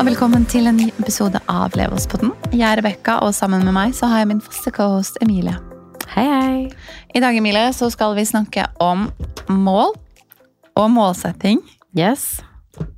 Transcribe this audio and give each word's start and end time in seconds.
Og 0.00 0.06
velkommen 0.08 0.46
til 0.48 0.64
en 0.64 0.78
ny 0.80 0.86
episode 1.02 1.36
av 1.52 1.74
Leverspodden. 1.76 2.30
Jeg 2.56 2.64
er 2.64 2.78
Rebekka, 2.80 3.18
og 3.20 3.34
sammen 3.36 3.66
med 3.66 3.74
meg 3.76 3.90
så 3.92 4.08
har 4.08 4.22
jeg 4.22 4.30
min 4.30 4.38
faste 4.40 4.70
cohost 4.72 5.18
Emilie. 5.20 5.52
Hei, 6.14 6.24
hei. 6.24 6.62
I 7.12 7.20
dag 7.20 7.36
Emilie, 7.36 7.66
så 7.76 7.90
skal 7.92 8.16
vi 8.16 8.24
snakke 8.24 8.64
om 8.80 9.10
mål 9.52 9.92
og 10.80 10.88
målsetting. 10.94 11.60
Yes. 11.92 12.40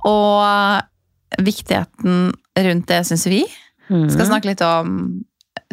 Og 0.07 1.43
viktigheten 1.43 2.31
rundt 2.69 2.87
det, 2.93 3.01
syns 3.11 3.27
vi. 3.27 3.41
Mm. 3.89 4.07
Skal 4.15 4.31
snakke 4.31 4.53
litt 4.53 4.63
om 4.63 4.95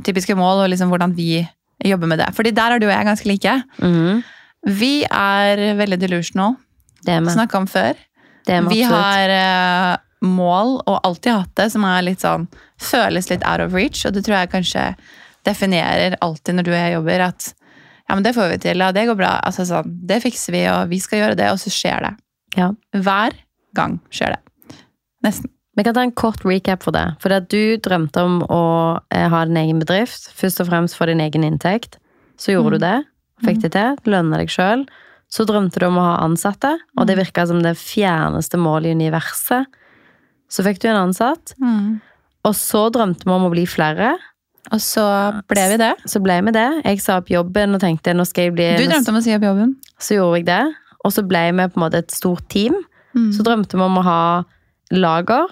typiske 0.02 0.34
mål 0.34 0.64
og 0.64 0.74
liksom 0.74 0.90
hvordan 0.90 1.14
vi 1.14 1.44
jobber 1.86 2.10
med 2.10 2.24
det. 2.24 2.32
Fordi 2.34 2.56
der 2.58 2.74
er 2.74 2.82
du 2.82 2.90
og 2.90 2.94
jeg 2.96 3.10
ganske 3.12 3.30
like. 3.30 3.56
Mm. 3.78 4.26
Vi 4.82 4.94
er 5.06 5.68
veldig 5.78 6.02
delusional. 6.08 6.58
Det. 7.06 7.22
Snakka 7.30 7.62
om 7.62 7.70
før. 7.70 7.94
Det 8.42 8.58
er 8.58 8.66
vi 8.66 8.82
har 8.82 9.38
eh, 9.38 9.98
mål, 10.22 10.82
og 10.86 11.00
alltid 11.06 11.32
hatt 11.32 11.54
det, 11.56 11.70
som 11.72 11.84
er 11.88 12.02
litt 12.02 12.20
sånn 12.20 12.48
føles 12.80 13.30
litt 13.30 13.44
out 13.48 13.60
of 13.64 13.72
reach. 13.76 14.04
Og 14.06 14.12
det 14.12 14.24
tror 14.26 14.36
jeg 14.40 14.50
kanskje 14.52 14.84
definerer 15.48 16.16
alltid 16.20 16.54
når 16.58 16.66
du 16.66 16.70
og 16.72 16.78
jeg 16.80 16.94
jobber, 16.98 17.20
at 17.30 17.54
ja, 18.10 18.16
men 18.16 18.24
det 18.26 18.34
får 18.34 18.48
vi 18.50 18.58
til, 18.64 18.82
ja, 18.82 18.90
det 18.92 19.06
går 19.06 19.16
bra. 19.20 19.36
Altså 19.46 19.64
sånn, 19.68 19.92
det 20.06 20.18
fikser 20.24 20.52
vi, 20.56 20.64
og 20.68 20.88
vi 20.90 20.98
skal 21.00 21.20
gjøre 21.22 21.36
det, 21.38 21.48
og 21.54 21.60
så 21.62 21.70
skjer 21.72 22.02
det. 22.08 22.12
Ja. 22.58 22.72
Hver 22.96 23.36
gang 23.78 24.00
skjer 24.10 24.34
det. 24.36 24.76
Nesten. 25.24 25.50
Vi 25.78 25.84
kan 25.86 25.94
ta 25.94 26.02
en 26.02 26.12
kort 26.18 26.42
recap 26.44 26.82
for 26.82 26.92
det. 26.92 27.04
For 27.22 27.32
at 27.32 27.46
du 27.48 27.76
drømte 27.80 28.20
om 28.26 28.40
å 28.52 28.62
eh, 29.14 29.28
ha 29.30 29.44
din 29.46 29.56
egen 29.56 29.78
bedrift, 29.80 30.26
først 30.36 30.60
og 30.60 30.66
fremst 30.68 30.96
for 30.98 31.06
din 31.08 31.22
egen 31.22 31.46
inntekt. 31.46 31.96
Så 32.36 32.52
gjorde 32.52 32.74
Mm. 32.74 32.80
du 32.80 32.84
det, 32.84 32.98
fikk 33.46 33.60
det 33.62 33.70
til, 33.72 33.96
lønna 34.10 34.40
deg 34.42 34.50
sjøl. 34.50 34.82
Så 35.30 35.46
drømte 35.46 35.78
du 35.78 35.86
om 35.86 35.96
å 35.96 36.04
ha 36.08 36.16
ansatte, 36.26 36.74
og 36.98 37.06
det 37.06 37.16
Mm. 37.16 37.22
virka 37.24 37.46
som 37.46 37.62
det 37.62 37.76
fjerneste 37.78 38.58
målet 38.58 38.90
i 38.90 38.96
universet. 38.98 39.66
Så 40.50 40.64
fikk 40.66 40.80
du 40.82 40.88
en 40.90 40.98
ansatt, 41.06 41.54
og 42.46 42.54
så 42.58 42.88
drømte 42.92 43.26
vi 43.26 43.32
om 43.34 43.46
å 43.46 43.52
bli 43.52 43.66
flere. 43.70 44.16
Og 44.74 44.80
så 44.82 45.04
ble 45.50 45.62
vi 45.72 45.78
det. 45.80 45.94
Så 46.10 46.20
ble 46.22 46.36
vi 46.46 46.52
det. 46.54 46.68
Jeg 46.84 47.00
sa 47.02 47.18
opp 47.20 47.30
jobben 47.32 47.74
og 47.74 47.82
tenkte 47.82 48.12
nå 48.14 48.26
skal 48.28 48.48
jeg 48.48 48.56
bli 48.58 48.68
Du 48.78 48.84
drømte 48.90 49.12
om 49.12 49.18
å 49.18 49.22
si 49.24 49.32
opp 49.34 49.46
jobben. 49.46 49.72
Så 49.98 50.18
gjorde 50.18 50.40
jeg 50.40 50.46
det. 50.50 50.62
Og 51.06 51.14
så 51.14 51.24
ble 51.26 51.46
vi 51.48 51.66
på 51.72 51.80
en 51.80 51.84
måte 51.86 52.02
et 52.02 52.12
stort 52.14 52.44
team. 52.52 52.76
Mm. 53.16 53.30
Så 53.34 53.46
drømte 53.46 53.78
vi 53.78 53.86
om 53.86 53.98
å 53.98 54.04
ha 54.06 54.20
lager. 54.92 55.48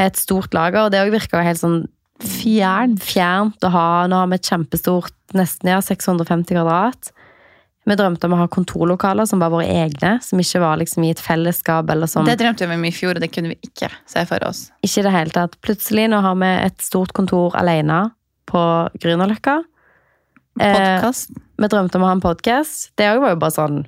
Et 0.00 0.16
stort 0.18 0.54
lager. 0.56 0.86
Og 0.86 0.94
det 0.94 1.02
òg 1.02 1.12
virka 1.14 1.42
helt 1.44 1.60
sånn 1.60 1.82
Fjern. 2.22 2.94
fjernt 3.02 3.66
å 3.66 3.72
ha. 3.74 3.88
Nå 4.08 4.22
har 4.22 4.30
vi 4.30 4.38
et 4.38 4.48
kjempestort, 4.48 5.16
nesten 5.34 5.72
ja, 5.72 5.80
650 5.82 6.54
kvadrat. 6.54 7.10
Vi 7.84 7.96
drømte 8.00 8.28
om 8.28 8.32
å 8.32 8.38
ha 8.40 8.46
kontorlokaler 8.48 9.26
som 9.28 9.42
var 9.42 9.50
våre 9.52 9.66
egne, 9.68 10.14
som 10.24 10.40
ikke 10.40 10.60
var 10.62 10.78
liksom 10.80 11.04
i 11.04 11.10
et 11.12 11.20
fellesskap 11.20 11.90
eller 11.92 12.08
som 12.08 12.24
Det 12.24 12.38
drømte 12.40 12.68
vi 12.70 12.78
om 12.78 12.86
i 12.88 12.92
fjor, 12.94 13.18
og 13.18 13.20
det 13.20 13.28
kunne 13.34 13.52
vi 13.52 13.58
ikke 13.68 13.90
se 14.08 14.24
for 14.28 14.44
oss. 14.48 14.70
Ikke 14.86 15.02
i 15.02 15.04
det 15.04 15.12
hele 15.12 15.34
tatt. 15.34 15.58
Plutselig 15.64 16.06
nå 16.08 16.22
har 16.24 16.38
vi 16.40 16.50
et 16.64 16.80
stort 16.84 17.12
kontor 17.16 17.56
alene 17.60 18.06
på 18.48 18.62
Grünerløkka. 19.04 19.58
Eh, 20.64 21.10
vi 21.60 21.68
drømte 21.68 21.98
om 21.98 22.06
å 22.06 22.08
ha 22.08 22.16
en 22.16 22.24
podkast. 22.24 22.92
Det 22.96 23.10
òg 23.10 23.20
var 23.20 23.34
jo 23.34 23.40
bare 23.42 23.56
sånn 23.58 23.80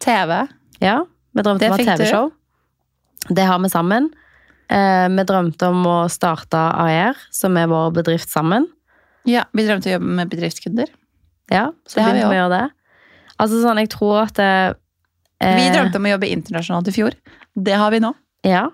TV. 0.00 0.36
Ja, 0.80 1.02
vi 1.36 1.44
drømte 1.44 1.66
Det 1.66 1.70
om 1.72 1.76
å 1.76 1.82
ha. 1.82 1.96
TV-show. 1.96 2.32
Det 3.28 3.46
har 3.46 3.58
vi 3.62 3.68
sammen. 3.68 4.10
Eh, 4.72 5.08
vi 5.12 5.24
drømte 5.28 5.68
om 5.68 5.84
å 5.86 5.98
starte 6.10 6.56
AR, 6.56 7.18
som 7.30 7.56
er 7.60 7.68
vår 7.70 7.92
bedrift 8.00 8.30
sammen. 8.32 8.66
Ja, 9.28 9.44
vi 9.52 9.66
drømte 9.66 9.90
å 9.90 9.98
jobbe 9.98 10.14
med 10.18 10.30
bedriftskunder. 10.32 10.88
Ja, 11.52 11.70
så 11.86 12.00
Det 12.00 12.06
begynte 12.06 12.30
vi 12.30 12.38
å 12.38 12.40
gjøre 12.40 12.54
det. 12.56 12.70
Altså 13.42 13.58
sånn, 13.62 13.80
jeg 13.82 13.90
tror 13.92 14.22
at 14.26 14.36
det, 14.38 14.52
eh, 15.42 15.56
Vi 15.58 15.72
drømte 15.74 15.98
om 15.98 16.06
å 16.06 16.14
jobbe 16.14 16.30
internasjonalt 16.30 16.92
i 16.92 16.94
fjor. 16.94 17.16
Det 17.58 17.74
har 17.74 17.90
vi 17.90 17.98
nå. 18.04 18.12
Ja. 18.46 18.68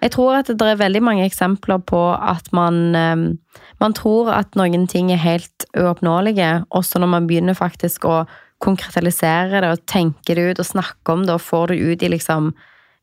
Jeg 0.00 0.14
tror 0.14 0.38
at 0.38 0.46
det 0.46 0.64
er 0.64 0.78
veldig 0.80 1.02
mange 1.04 1.26
eksempler 1.26 1.82
på 1.84 2.00
at 2.16 2.46
man, 2.56 2.94
eh, 2.94 3.64
man 3.82 3.96
tror 3.96 4.30
at 4.32 4.54
noen 4.56 4.86
ting 4.88 5.10
er 5.12 5.20
helt 5.20 5.66
uoppnåelige, 5.76 6.64
også 6.70 7.02
når 7.02 7.10
man 7.16 7.26
begynner 7.26 7.58
faktisk 7.58 8.06
å 8.08 8.26
konkretisere 8.60 9.60
det 9.60 9.70
og 9.72 9.86
tenke 9.88 10.36
det 10.36 10.52
ut 10.52 10.60
og 10.60 10.68
snakke 10.68 11.12
om 11.12 11.24
det 11.26 11.34
og 11.34 11.44
får 11.44 11.72
det 11.72 11.80
ut 11.80 12.02
i 12.02 12.12
liksom 12.12 12.52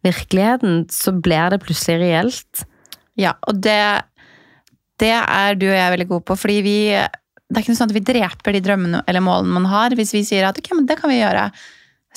virkeligheten, 0.06 0.86
så 0.94 1.12
blir 1.12 1.50
det 1.52 1.64
plutselig 1.64 2.00
reelt. 2.00 2.66
Ja, 3.18 3.34
og 3.50 3.62
det, 3.66 4.06
det 5.02 5.16
er 5.18 5.58
du 5.58 5.66
og 5.68 5.78
jeg 5.78 5.94
veldig 5.96 6.10
gode 6.12 6.28
på, 6.30 6.38
fordi 6.38 6.60
vi 6.66 6.78
det 7.48 7.56
er 7.56 7.64
ikke 7.64 7.74
noe 7.74 7.80
sånn 7.80 7.92
at 7.92 7.96
vi 7.96 8.04
dreper 8.04 8.56
de 8.56 8.62
drømmene 8.64 9.02
eller 9.08 9.24
målene 9.24 9.56
man 9.56 9.68
har. 9.72 9.96
Hvis 9.96 10.12
vi 10.16 10.24
sier 10.28 10.50
at 10.50 10.58
ok, 10.60 10.74
men 10.76 10.88
det 10.90 10.98
kan 11.00 11.12
vi 11.12 11.22
gjøre, 11.22 11.48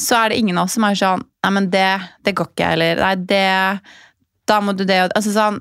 så 0.00 0.16
er 0.18 0.32
det 0.32 0.40
ingen 0.40 0.58
av 0.58 0.66
oss 0.66 0.78
som 0.78 0.86
er 0.86 0.98
sånn 0.98 1.26
Nei, 1.40 1.50
men 1.56 1.68
det, 1.72 1.88
det 2.26 2.34
går 2.36 2.50
ikke, 2.50 2.66
eller 2.76 2.98
nei, 3.00 3.14
det 3.28 3.44
Da 4.48 4.58
må 4.60 4.74
du 4.76 4.82
det 4.88 4.98
og 5.06 5.14
Altså 5.16 5.32
sånn 5.32 5.58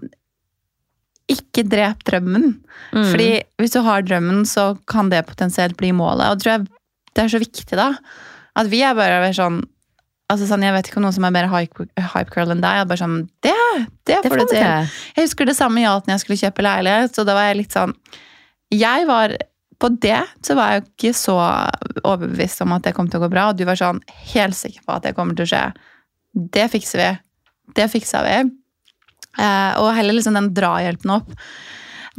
Ikke 1.32 1.64
drep 1.68 2.04
drømmen. 2.08 2.50
Mm. 2.92 3.06
Fordi 3.12 3.30
hvis 3.62 3.76
du 3.76 3.80
har 3.86 4.04
drømmen, 4.04 4.42
så 4.50 4.74
kan 4.90 5.12
det 5.12 5.26
potensielt 5.28 5.78
bli 5.80 5.92
målet. 5.96 6.28
Og 6.28 6.40
det 6.40 6.46
tror 6.46 6.56
jeg 6.56 6.68
det 7.18 7.24
er 7.24 7.32
så 7.34 7.42
viktig, 7.42 7.76
da. 7.76 7.90
At 8.60 8.70
vi 8.72 8.82
er 8.86 8.98
bare 8.98 9.34
sånn 9.36 9.62
Altså 10.30 10.46
sånn, 10.46 10.62
Jeg 10.62 10.76
vet 10.76 10.90
ikke 10.90 11.00
om 11.02 11.08
noen 11.08 11.16
som 11.16 11.26
er 11.26 11.34
mer 11.34 11.48
hype, 11.50 11.88
hype 11.98 12.34
girl 12.36 12.54
enn 12.54 12.62
deg. 12.62 12.80
Jeg 12.80 12.86
er 12.86 12.90
bare 12.90 13.02
sånn, 13.02 13.22
Det, 13.46 13.54
det, 14.06 14.20
det 14.24 14.30
får 14.30 14.44
du 14.44 14.52
til. 14.52 14.92
Jeg 15.18 15.26
husker 15.26 15.50
det 15.50 15.58
samme 15.58 15.82
gjaldt 15.82 16.10
når 16.10 16.16
jeg 16.16 16.26
skulle 16.26 16.42
kjøpe 16.44 16.66
leilighet. 16.66 17.16
Så 17.18 17.26
da 17.26 17.38
var 17.38 17.50
jeg 17.50 17.62
litt 17.64 17.78
sånn 17.78 17.96
Jeg 18.74 19.08
var 19.10 19.34
På 19.80 19.90
det 19.90 20.20
så 20.44 20.56
var 20.60 20.74
jeg 20.74 20.82
jo 20.82 20.88
ikke 20.90 21.16
så 21.16 21.38
overbevist 22.04 22.66
om 22.66 22.76
at 22.76 22.88
det 22.88 22.96
kom 22.98 23.08
til 23.08 23.22
å 23.22 23.26
gå 23.26 23.32
bra. 23.32 23.50
Og 23.50 23.60
du 23.60 23.64
var 23.68 23.80
sånn 23.80 24.02
helt 24.34 24.58
sikker 24.58 24.84
på 24.84 24.98
at 24.98 25.08
det 25.08 25.16
kommer 25.18 25.38
til 25.38 25.48
å 25.48 25.52
skje. 25.54 25.66
Det 26.60 26.66
fikser 26.74 27.02
vi. 27.02 27.10
Det 27.78 27.88
fiksa 27.92 28.24
vi. 28.26 28.38
Eh, 29.40 29.72
og 29.80 29.94
heller 29.96 30.18
liksom 30.18 30.36
den 30.36 30.52
drahjelpen 30.58 31.16
opp. 31.16 31.32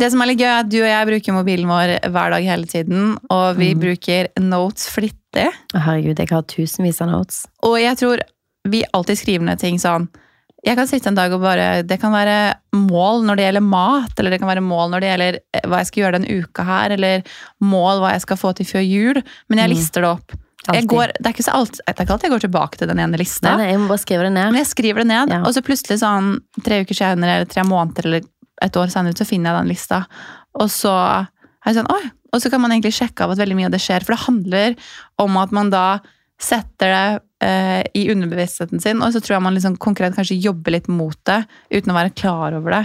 Det 0.01 0.09
som 0.13 0.23
er 0.23 0.31
litt 0.31 0.41
gøy, 0.41 0.49
er 0.49 0.63
at 0.63 0.71
du 0.73 0.79
og 0.81 0.89
jeg 0.89 1.09
bruker 1.11 1.37
mobilen 1.37 1.69
vår 1.69 1.95
hver 2.09 2.33
dag 2.33 2.47
hele 2.49 2.69
tiden. 2.71 3.15
Og 3.29 3.61
vi 3.61 3.75
mm. 3.75 3.83
bruker 3.83 4.31
notes 4.41 4.89
flittig. 4.89 5.51
Herregud, 5.75 6.17
jeg 6.17 6.33
har 6.33 6.47
tusenvis 6.49 7.03
av 7.05 7.13
notes. 7.13 7.43
Og 7.67 7.77
jeg 7.83 7.99
tror 8.01 8.25
vi 8.71 8.83
alltid 8.97 9.21
skriver 9.21 9.51
ned 9.51 9.61
ting 9.61 9.81
sånn 9.81 10.09
Jeg 10.67 10.77
kan 10.77 10.87
sitte 10.91 11.09
en 11.09 11.17
dag 11.17 11.33
og 11.33 11.41
bare 11.41 11.83
Det 11.89 11.97
kan 12.03 12.13
være 12.13 12.35
mål 12.77 13.23
når 13.25 13.37
det 13.39 13.45
gjelder 13.47 13.65
mat, 13.65 14.13
eller 14.21 14.31
det 14.35 14.41
kan 14.43 14.51
være 14.51 14.61
mål 14.65 14.91
når 14.93 15.01
det 15.01 15.09
gjelder 15.13 15.39
eh, 15.57 15.65
hva 15.71 15.79
jeg 15.81 15.89
skal 15.89 16.03
gjøre 16.03 16.19
den 16.21 16.29
uka 16.45 16.67
her, 16.69 16.91
eller 16.99 17.23
mål 17.65 18.03
hva 18.03 18.11
jeg 18.13 18.25
skal 18.27 18.37
få 18.37 18.53
til 18.59 18.67
før 18.69 18.85
jul. 18.85 19.23
Men 19.49 19.59
jeg 19.63 19.71
Mm. 19.71 19.75
lister 19.77 20.01
det 20.05 20.11
opp. 20.11 20.37
Jeg 20.71 20.85
går, 20.87 21.07
det, 21.17 21.25
er 21.27 21.33
ikke 21.33 21.43
så 21.49 21.55
alt, 21.57 21.73
det 21.81 21.89
er 21.89 22.05
ikke 22.05 22.13
alltid 22.13 22.29
jeg 22.29 22.35
går 22.35 22.43
tilbake 22.45 22.77
til 22.79 22.89
den 22.91 22.99
ene 23.01 23.17
lista. 23.17 23.57
Nei, 23.57 23.65
nei, 23.65 23.71
jeg 23.73 23.81
må 23.81 23.89
bare 23.89 24.03
skrive 24.05 24.23
det 24.29 24.33
ned. 24.35 24.51
Men 24.53 24.61
jeg 24.61 24.69
skriver 24.69 25.01
det 25.01 25.07
ned, 25.09 25.31
Ja. 25.33 25.39
og 25.41 25.55
så 25.57 25.63
plutselig 25.65 25.97
sånn 26.03 26.29
tre 26.63 26.83
uker 26.85 26.95
senere, 26.95 27.31
eller 27.41 27.49
tre 27.49 27.65
måneder, 27.65 28.05
eller 28.05 28.21
et 28.61 28.77
år 28.77 28.91
senere, 28.93 29.17
så 29.17 29.25
finner 29.27 29.55
jeg 29.55 29.63
den 29.65 29.73
lista. 29.73 30.03
Og 30.61 30.69
så 30.69 30.93
er 30.93 31.73
jeg 31.73 31.77
sånn, 31.81 31.91
oi! 31.91 32.11
Og 32.33 32.41
så 32.45 32.51
kan 32.53 32.61
man 32.61 32.71
egentlig 32.71 32.93
sjekke 32.93 33.25
av 33.25 33.33
at 33.33 33.39
veldig 33.41 33.57
mye 33.57 33.67
av 33.67 33.73
det 33.73 33.81
skjer, 33.81 34.05
for 34.05 34.15
det 34.15 34.27
handler 34.29 34.77
om 35.19 35.37
at 35.41 35.51
man 35.51 35.71
da 35.73 35.99
setter 36.41 36.95
det 36.95 37.21
eh, 37.47 37.83
i 37.97 38.07
underbevisstheten 38.13 38.81
sin, 38.83 39.03
og 39.05 39.13
så 39.15 39.21
tror 39.23 39.37
jeg 39.37 39.45
man 39.45 39.57
liksom 39.59 39.77
konkret 39.83 40.17
kanskje 40.17 40.39
jobber 40.41 40.77
litt 40.77 40.89
mot 40.89 41.19
det, 41.29 41.43
uten 41.73 41.93
å 41.93 41.99
være 41.99 42.15
klar 42.17 42.57
over 42.57 42.77
det. 42.79 42.85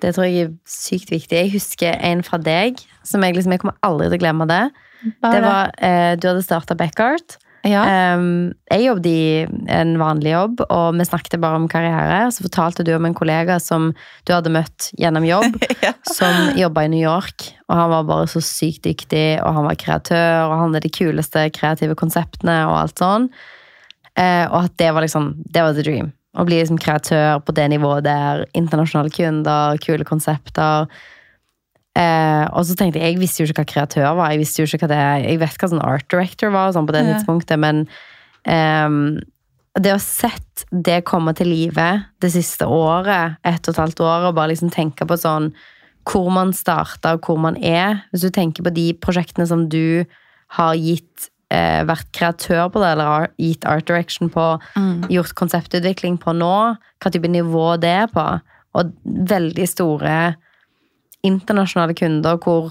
Det 0.00 0.14
tror 0.16 0.26
jeg 0.28 0.46
er 0.46 0.52
sykt 0.68 1.10
viktig. 1.12 1.36
Jeg 1.36 1.52
husker 1.52 1.98
en 2.06 2.22
fra 2.24 2.38
deg, 2.40 2.80
som 3.04 3.24
jeg 3.24 3.36
liksom, 3.36 3.52
jeg 3.52 3.62
kommer 3.64 3.76
aldri 3.84 4.08
til 4.08 4.20
å 4.20 4.22
glemme 4.22 4.46
det. 4.48 4.62
Det 5.24 5.40
var, 5.44 5.72
eh, 5.80 6.16
Du 6.16 6.28
hadde 6.28 6.44
starta 6.44 6.76
Backart. 6.76 7.36
Ja. 7.66 7.82
Jeg 8.70 8.84
jobbet 8.86 9.06
i 9.10 9.46
en 9.74 9.90
vanlig 10.00 10.30
jobb, 10.32 10.62
og 10.70 10.94
vi 10.96 11.04
snakket 11.04 11.36
bare 11.42 11.58
om 11.60 11.66
karriere. 11.68 12.30
Så 12.32 12.44
fortalte 12.46 12.84
du 12.86 12.92
om 12.96 13.04
en 13.08 13.16
kollega 13.16 13.58
som 13.60 13.90
du 14.24 14.32
hadde 14.32 14.52
møtt 14.54 14.90
gjennom 15.00 15.26
jobb, 15.28 15.58
Ja. 15.86 15.92
som 16.08 16.54
jobba 16.58 16.86
i 16.86 16.92
New 16.94 17.02
York. 17.02 17.50
Og 17.68 17.76
han 17.76 17.90
var 17.92 18.08
bare 18.08 18.30
så 18.32 18.40
sykt 18.44 18.86
dyktig, 18.88 19.40
og 19.44 19.54
han 19.58 19.68
var 19.68 19.76
kreatør, 19.80 20.46
og 20.48 20.54
han 20.56 20.64
hadde 20.74 20.84
de 20.86 20.92
kuleste 20.96 21.46
kreative 21.56 21.94
konseptene 22.00 22.62
og 22.70 22.78
alt 22.80 23.02
sånn. 23.04 23.28
Eh, 24.18 24.46
og 24.48 24.64
at 24.64 24.74
det 24.80 24.90
var 24.96 25.04
liksom, 25.06 25.32
det 25.44 25.62
var 25.62 25.76
the 25.76 25.84
dream. 25.86 26.10
Å 26.38 26.44
bli 26.46 26.60
liksom 26.60 26.78
kreatør 26.78 27.40
på 27.42 27.54
det 27.56 27.68
nivået 27.72 28.04
der. 28.06 28.44
Internasjonale 28.58 29.10
kunder, 29.14 29.78
kule 29.82 30.04
konsepter. 30.06 30.86
Eh, 31.98 32.44
og 32.54 32.62
så 32.68 32.76
tenkte 32.78 33.00
jeg, 33.00 33.14
jeg 33.16 33.18
visste 33.20 33.42
jo 33.42 33.48
ikke 33.50 33.64
hva 33.64 33.72
kreatør 33.72 34.14
var. 34.16 34.30
Jeg 34.30 34.38
visste 34.44 34.62
jo 34.62 34.68
ikke 34.68 34.86
hva 34.86 34.92
det, 34.92 35.02
jeg 35.26 35.40
vet 35.42 35.58
hva 35.58 35.68
sånn 35.72 35.82
art 35.82 36.06
director 36.12 36.52
var 36.54 36.72
sånn 36.76 36.86
på 36.86 36.92
det 36.94 37.02
Ja. 37.04 37.12
tidspunktet, 37.14 37.58
men 37.58 37.88
eh, 38.46 39.20
det 39.80 39.92
å 39.94 40.00
sett 40.02 40.64
det 40.70 41.04
komme 41.04 41.34
til 41.34 41.46
live 41.50 41.88
det 42.20 42.30
siste 42.32 42.66
året, 42.66 43.36
ett 43.44 43.66
og 43.68 43.74
et 43.74 43.82
halvt 43.82 44.00
år, 44.06 44.28
og 44.28 44.34
bare 44.38 44.52
liksom 44.54 44.70
tenke 44.70 45.06
på 45.06 45.18
sånn 45.18 45.52
hvor 46.10 46.30
man 46.32 46.50
starta 46.56 47.12
og 47.14 47.20
hvor 47.26 47.38
man 47.38 47.56
er. 47.62 48.02
Hvis 48.12 48.22
du 48.26 48.30
tenker 48.34 48.64
på 48.66 48.72
de 48.74 48.92
prosjektene 48.94 49.46
som 49.46 49.68
du 49.68 50.04
har 50.56 50.74
gitt 50.74 51.28
eh, 51.52 51.82
vært 51.84 52.10
kreatør 52.14 52.68
på 52.72 52.80
det, 52.82 52.88
eller 52.94 53.04
har 53.10 53.28
gitt 53.38 53.64
art 53.66 53.84
direction 53.86 54.30
på, 54.30 54.60
Mm. 54.76 55.08
gjort 55.10 55.34
konseptutvikling 55.34 56.18
på 56.18 56.32
nå, 56.34 56.76
hva 57.02 57.10
type 57.10 57.26
nivå 57.28 57.78
det 57.80 57.90
er 57.90 58.06
på, 58.06 58.40
og 58.74 58.92
veldig 59.04 59.66
store 59.68 60.36
internasjonale 61.26 61.94
kunder 61.98 62.38
hvor 62.40 62.70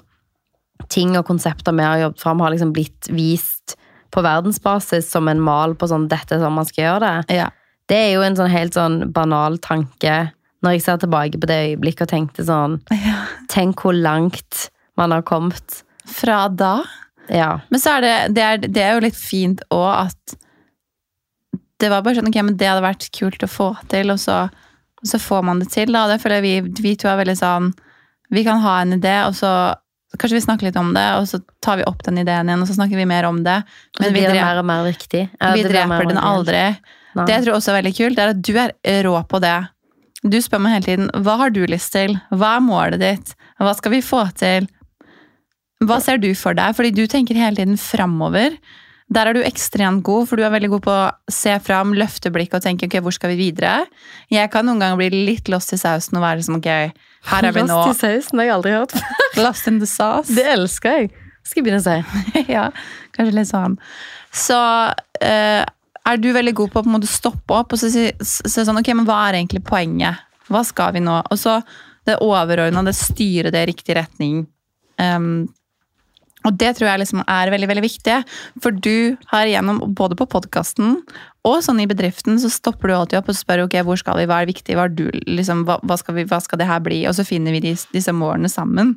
ting 0.90 1.16
og 1.19 1.28
konsepter 1.28 1.75
vi 1.75 1.86
har 1.86 2.01
jobbet 2.06 2.24
fram, 2.24 2.42
har 2.44 2.54
liksom 2.54 2.74
blitt 2.74 3.10
vist 3.12 3.75
på 4.10 4.24
verdensbasis 4.25 5.10
som 5.12 5.28
en 5.30 5.42
mal 5.44 5.75
på 5.75 5.90
sånn 5.90 6.07
'dette 6.10 6.36
er 6.36 6.44
sånn 6.44 6.56
man 6.56 6.66
skal 6.66 6.84
gjøre 6.86 7.01
det'. 7.06 7.36
Ja. 7.42 7.50
Det 7.90 7.98
er 7.98 8.12
jo 8.13 8.22
en 8.25 8.38
sånn 8.38 8.51
helt 8.54 8.74
sånn 8.78 9.12
banal 9.12 9.57
tanke 9.57 10.31
Når 10.62 10.74
jeg 10.75 10.81
ser 10.84 10.98
tilbake 11.00 11.40
på 11.40 11.48
det 11.48 11.57
øyeblikket 11.69 12.01
og 12.01 12.10
tenkte 12.12 12.44
sånn 12.44 12.81
Ja. 12.92 13.25
Tenk 13.48 13.80
hvor 13.81 13.96
langt 13.96 14.69
man 14.98 15.12
har 15.12 15.22
kommet. 15.22 15.84
Fra 16.06 16.50
da. 16.50 16.84
Ja. 17.30 17.62
Men 17.69 17.80
så 17.80 17.98
er 17.98 18.02
det, 18.02 18.36
det, 18.36 18.44
er, 18.44 18.57
det 18.57 18.84
er 18.84 18.94
jo 18.98 19.06
litt 19.06 19.16
fint 19.16 19.62
òg 19.72 20.10
at 20.10 20.36
det 21.80 21.90
var 21.90 22.04
bare 22.04 22.19
sånn, 22.19 22.28
ok, 22.28 22.42
men 22.44 22.57
det 22.60 22.68
hadde 22.68 22.84
vært 22.84 23.07
kult 23.16 23.45
å 23.45 23.48
få 23.48 23.69
til, 23.88 24.12
og 24.12 24.19
så, 24.19 24.50
og 25.00 25.07
så 25.07 25.19
får 25.22 25.45
man 25.48 25.62
det 25.62 25.69
til. 25.72 25.94
da, 25.95 26.10
det 26.12 26.19
føler 26.19 26.42
jeg 26.42 26.44
vi, 26.44 26.81
vi 26.84 26.95
to 27.00 27.07
er 27.07 27.22
veldig 27.22 27.38
sånn 27.40 27.69
Vi 28.30 28.44
kan 28.46 28.62
ha 28.64 28.80
en 28.81 28.94
idé, 28.94 29.16
og 29.28 29.36
så 29.38 29.52
kanskje 30.18 30.40
vi 30.40 30.46
snakker 30.46 30.70
litt 30.70 30.78
om 30.80 30.94
det, 30.94 31.06
og 31.20 31.28
så 31.30 31.40
tar 31.64 31.80
vi 31.80 31.88
opp 31.90 32.04
den 32.06 32.22
ideen 32.22 32.50
igjen, 32.50 32.64
og 32.64 32.70
så 32.70 32.78
snakker 32.78 32.98
vi 32.98 33.08
mer 33.10 33.28
om 33.30 33.44
det. 33.46 33.60
Men 34.00 34.08
vi, 34.08 34.14
blir 34.18 34.30
dreper, 34.30 34.46
mer 34.46 34.62
og 34.62 34.70
mer 34.70 34.86
riktig. 34.88 35.26
Ja, 35.38 35.52
vi 35.54 35.66
blir 35.66 35.74
mer 35.74 35.86
dreper 35.86 36.08
og 36.08 36.14
den 36.14 36.22
aldri. 36.22 36.64
Nei. 37.18 37.26
Det 37.26 37.36
jeg 37.36 37.46
tror 37.46 37.58
også 37.58 37.74
er 37.74 37.80
veldig 37.80 37.94
kult, 37.98 38.18
det 38.18 38.26
er 38.26 38.34
at 38.34 38.42
du 38.46 38.90
er 38.94 39.06
rå 39.06 39.16
på 39.30 39.42
det. 39.44 39.58
Du 40.20 40.36
spør 40.44 40.62
meg 40.64 40.76
hele 40.78 40.88
tiden 40.88 41.12
hva 41.24 41.38
har 41.40 41.54
du 41.56 41.62
lyst 41.70 41.94
til, 41.96 42.18
hva 42.34 42.58
er 42.58 42.66
målet 42.66 43.02
ditt, 43.02 43.34
hva 43.62 43.72
skal 43.78 43.96
vi 43.96 44.02
få 44.04 44.26
til? 44.40 44.68
Hva 45.88 46.02
ser 46.04 46.20
du 46.20 46.28
for 46.36 46.58
deg? 46.58 46.76
Fordi 46.76 46.92
du 46.92 47.06
tenker 47.08 47.38
hele 47.40 47.56
tiden 47.56 47.80
framover. 47.80 48.58
Der 49.10 49.30
er 49.30 49.34
du 49.34 49.42
ekstremt 49.42 50.04
god, 50.06 50.28
for 50.30 50.38
du 50.38 50.46
er 50.46 50.52
veldig 50.54 50.70
god 50.76 50.84
på 50.86 50.94
å 50.94 51.34
se 51.34 51.56
fram, 51.66 51.96
løfte 51.98 52.30
blikket 52.34 52.60
og 52.60 52.66
tenke 52.66 52.86
ok, 52.86 53.00
hvor 53.06 53.16
skal 53.16 53.34
vi 53.34 53.40
videre? 53.40 53.88
Jeg 54.30 54.52
kan 54.54 54.68
noen 54.68 54.84
ganger 54.84 55.00
bli 55.00 55.24
litt 55.32 55.50
lost 55.50 55.74
i 55.74 55.80
sausen 55.82 56.20
og 56.20 56.26
være 56.28 56.42
liksom 56.42 56.60
ok, 56.60 56.70
her 57.32 57.48
er 57.50 57.56
vi 57.56 57.64
nå. 57.66 57.74
Lost 57.74 58.06
i 58.06 58.14
sausen 58.20 58.42
har 58.42 58.50
jeg 58.50 58.56
aldri 58.60 58.76
hørt. 58.78 58.94
Lost 59.44 59.72
in 59.72 59.82
the 59.82 59.90
sauce. 59.90 60.30
Det 60.36 60.46
elsker 60.54 60.96
jeg. 61.00 61.12
Skal 61.42 61.62
jeg 61.62 61.66
begynne 61.66 61.82
å 61.82 61.88
si. 61.88 62.46
ja, 62.56 62.70
kanskje 63.16 63.36
litt 63.40 63.50
sånn. 63.50 63.80
Så 64.36 64.60
uh, 64.94 65.62
er 66.10 66.22
du 66.22 66.30
veldig 66.36 66.56
god 66.62 66.74
på 66.74 66.84
å 66.86 67.02
stoppe 67.10 67.62
opp 67.64 67.74
og 67.74 67.82
så 67.82 67.90
si 67.94 68.08
så 68.22 68.62
sånn, 68.62 68.78
ok, 68.82 68.94
men 68.98 69.10
hva 69.10 69.24
er 69.28 69.42
egentlig 69.42 69.66
poenget? 69.66 70.22
Hva 70.50 70.62
skal 70.66 70.94
vi 70.96 71.02
nå? 71.06 71.18
Og 71.30 71.38
så 71.38 71.60
det 72.06 72.22
overordna, 72.26 72.86
det 72.86 72.98
styrer 72.98 73.54
det 73.54 73.66
i 73.66 73.70
riktig 73.70 73.98
retning. 73.98 74.44
Um, 75.02 75.48
og 76.48 76.56
det 76.56 76.72
tror 76.78 76.88
jeg 76.88 77.02
liksom 77.02 77.24
er 77.26 77.52
veldig 77.52 77.68
veldig 77.70 77.84
viktig. 77.84 78.18
For 78.64 78.76
du 78.76 79.18
har 79.32 79.50
gjennom, 79.50 79.82
både 79.96 80.16
på 80.20 80.28
podkasten 80.32 81.00
og 81.48 81.58
sånn 81.66 81.82
i 81.84 81.88
bedriften, 81.90 82.40
så 82.40 82.52
stopper 82.52 82.92
du 82.92 82.96
alltid 82.96 83.20
opp 83.20 83.32
og 83.32 83.40
spør 83.40 83.66
ok, 83.66 83.80
hvor 83.88 84.00
skal 84.00 84.22
vi, 84.22 84.28
hva 84.30 84.42
er 84.42 84.52
viktig, 84.52 84.78
hva, 84.78 84.88
er 84.88 84.96
du, 84.96 85.08
liksom, 85.28 85.66
hva, 85.68 85.80
hva, 85.84 85.98
skal 86.00 86.16
vi, 86.20 86.28
hva 86.30 86.40
skal 86.44 86.62
det 86.62 86.70
her 86.70 86.84
bli? 86.86 87.02
Og 87.10 87.18
så 87.18 87.28
finner 87.28 87.56
vi 87.56 87.64
disse, 87.70 87.90
disse 87.96 88.16
målene 88.16 88.52
sammen. 88.52 88.96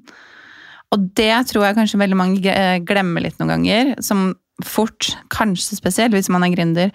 Og 0.93 1.11
det 1.19 1.33
tror 1.49 1.67
jeg 1.67 1.79
kanskje 1.79 2.01
veldig 2.03 2.19
mange 2.19 2.53
eh, 2.53 2.79
glemmer 2.87 3.25
litt 3.25 3.39
noen 3.41 3.55
ganger. 3.57 3.95
Som 4.05 4.33
fort, 4.63 5.15
kanskje 5.33 5.79
spesielt 5.79 6.15
hvis 6.15 6.31
man 6.31 6.45
er 6.47 6.55
gründer, 6.55 6.93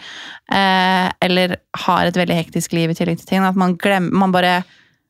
eh, 0.54 1.08
eller 1.26 1.58
har 1.84 2.08
et 2.08 2.20
veldig 2.20 2.38
hektisk 2.38 2.76
liv 2.78 2.94
i 2.94 2.98
tillegg 2.98 3.20
til 3.20 3.32
ting, 3.34 3.44
at 3.44 3.58
man, 3.60 3.76
glemmer, 3.82 4.14
man 4.24 4.36
bare 4.36 4.62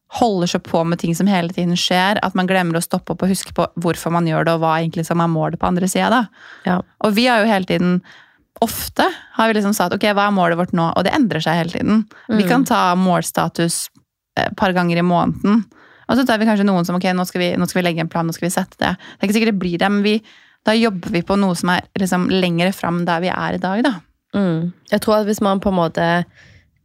holder 0.08 0.48
så 0.48 0.60
på 0.64 0.84
med 0.88 1.00
ting 1.00 1.16
som 1.16 1.28
hele 1.28 1.52
tiden 1.54 1.76
skjer, 1.76 2.20
at 2.24 2.36
man 2.36 2.48
glemmer 2.48 2.78
å 2.80 2.84
stoppe 2.84 3.12
opp 3.12 3.24
og 3.26 3.30
huske 3.30 3.52
på 3.54 3.66
hvorfor 3.76 4.12
man 4.16 4.26
gjør 4.30 4.46
det, 4.48 4.54
og 4.56 4.62
hva 4.64 4.78
egentlig 4.80 5.04
som 5.06 5.20
er 5.20 5.28
målet 5.28 5.60
på 5.60 5.68
andre 5.68 5.88
sida. 5.92 6.28
Ja. 6.66 6.78
Og 7.04 7.14
vi 7.18 7.26
har 7.28 7.44
jo 7.44 7.52
hele 7.52 7.66
tiden 7.66 8.02
Ofte 8.60 9.06
har 9.36 9.48
vi 9.48 9.54
liksom 9.54 9.74
sagt 9.78 9.94
ok, 9.94 10.02
hva 10.18 10.24
er 10.28 10.34
målet 10.34 10.58
vårt 10.58 10.72
nå? 10.74 10.88
Og 10.98 11.04
det 11.06 11.12
endrer 11.14 11.44
seg 11.46 11.60
hele 11.60 11.70
tiden. 11.70 12.00
Vi 12.28 12.42
Mm. 12.42 12.48
kan 12.50 12.64
ta 12.66 12.96
målstatus 12.98 13.90
et 14.36 14.56
par 14.58 14.74
ganger 14.74 14.98
i 14.98 15.04
måneden. 15.06 15.60
Og 16.10 16.18
så 16.18 16.26
tar 16.26 16.40
vi 16.40 16.48
kanskje 16.48 16.66
noen 16.66 16.84
som 16.84 16.96
ok, 16.96 17.04
nå 17.14 17.24
skal, 17.28 17.40
vi, 17.40 17.52
nå 17.56 17.68
skal 17.70 17.84
vi 17.84 17.86
legge 17.86 18.00
en 18.02 18.10
plan, 18.10 18.26
nå 18.26 18.34
skal 18.34 18.48
vi 18.48 18.56
sette 18.56 18.74
det. 18.80 18.96
Det 18.98 19.22
er 19.22 19.28
ikke 19.28 19.34
sikkert 19.38 19.54
det 19.54 19.60
blir 19.62 19.78
det, 19.78 19.92
men 19.92 20.02
vi, 20.02 20.16
da 20.66 20.74
jobber 20.74 21.10
vi 21.14 21.22
på 21.22 21.38
noe 21.38 21.54
som 21.56 21.70
er 21.70 21.82
liksom 22.00 22.30
lengre 22.34 22.74
fram 22.74 23.06
der 23.06 23.20
vi 23.22 23.28
er 23.30 23.54
i 23.54 23.62
dag, 23.62 23.84
da. 23.84 23.94
Mm. 24.34 24.74
Jeg 24.90 25.02
tror 25.02 25.20
at 25.20 25.28
hvis 25.30 25.42
man 25.46 25.60
på 25.62 25.70
en 25.70 25.78
måte 25.78 26.26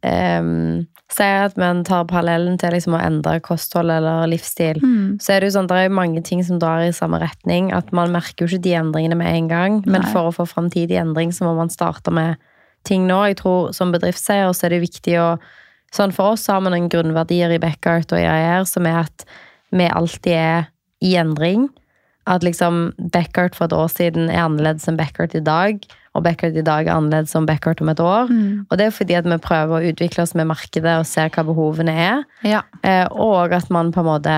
ehm, 0.04 0.86
sier 1.12 1.46
at 1.46 1.58
man 1.60 1.82
tar 1.84 2.06
parallellen 2.10 2.58
til 2.60 2.72
liksom 2.74 2.96
å 2.96 3.02
endre 3.02 3.38
kosthold 3.44 3.92
eller 3.92 4.26
livsstil, 4.30 4.80
så 5.20 5.34
er 5.34 5.40
det 5.40 5.50
jo 5.50 5.56
sånn, 5.58 5.68
det 5.70 5.76
er 5.78 5.88
jo 5.88 5.98
mange 5.98 6.22
ting 6.24 6.42
som 6.46 6.60
drar 6.62 6.84
i 6.84 6.92
samme 6.96 7.20
retning. 7.22 7.72
At 7.76 7.92
man 7.92 8.12
merker 8.14 8.46
jo 8.46 8.50
ikke 8.50 8.64
de 8.64 8.76
endringene 8.80 9.18
med 9.20 9.28
en 9.28 9.50
gang, 9.50 9.82
men 9.86 10.02
Nei. 10.02 10.12
for 10.12 10.30
å 10.30 10.36
få 10.36 10.48
framtidig 10.48 10.96
endring, 11.00 11.32
så 11.32 11.44
må 11.44 11.54
man 11.58 11.72
starte 11.72 12.10
med 12.14 12.40
ting 12.88 13.06
nå. 13.06 13.20
Jeg 13.30 13.40
tror 13.42 13.72
som 13.76 13.92
bedriftseier 13.92 14.52
så 14.52 14.66
er 14.66 14.76
det 14.76 14.86
viktig 14.88 15.18
å 15.22 15.34
Sånn 15.92 16.08
for 16.16 16.32
oss 16.32 16.46
har 16.48 16.62
vi 16.64 16.70
noen 16.72 16.86
grunnverdier 16.88 17.52
i 17.52 17.58
Backart 17.60 18.14
og 18.16 18.22
i 18.22 18.52
som 18.64 18.86
er 18.88 19.02
at 19.02 19.26
vi 19.76 19.84
alltid 19.84 20.32
er 20.32 20.70
i 21.04 21.10
endring. 21.20 21.66
At 22.26 22.44
liksom 22.46 22.92
Backart 23.12 23.56
for 23.58 23.66
et 23.66 23.72
år 23.74 23.88
siden 23.90 24.28
er 24.30 24.44
annerledes 24.44 24.86
enn 24.88 24.96
Beckert 24.96 25.34
i 25.34 25.40
dag, 25.42 25.80
og 26.14 26.22
Beckert 26.22 26.54
i 26.54 26.62
dag 26.62 26.86
er 26.86 26.94
annerledes 26.94 27.34
enn 27.34 27.48
Beckert 27.48 27.80
om 27.82 27.88
et 27.90 27.98
år. 28.00 28.30
Og 28.70 28.78
det 28.78 28.86
er 28.86 28.94
fordi 28.94 29.16
at 29.18 29.26
vi 29.26 29.38
prøver 29.42 29.74
å 29.80 29.90
utvikle 29.90 30.22
oss 30.22 30.34
med 30.38 30.46
markedet 30.46 30.98
og 31.00 31.06
ser 31.08 31.32
hva 31.34 31.42
behovene 31.48 31.90
er. 31.98 32.22
Ja. 32.46 32.60
Eh, 32.86 33.06
og 33.10 33.52
at 33.56 33.70
man 33.74 33.90
på 33.90 34.04
en 34.04 34.06
måte 34.06 34.36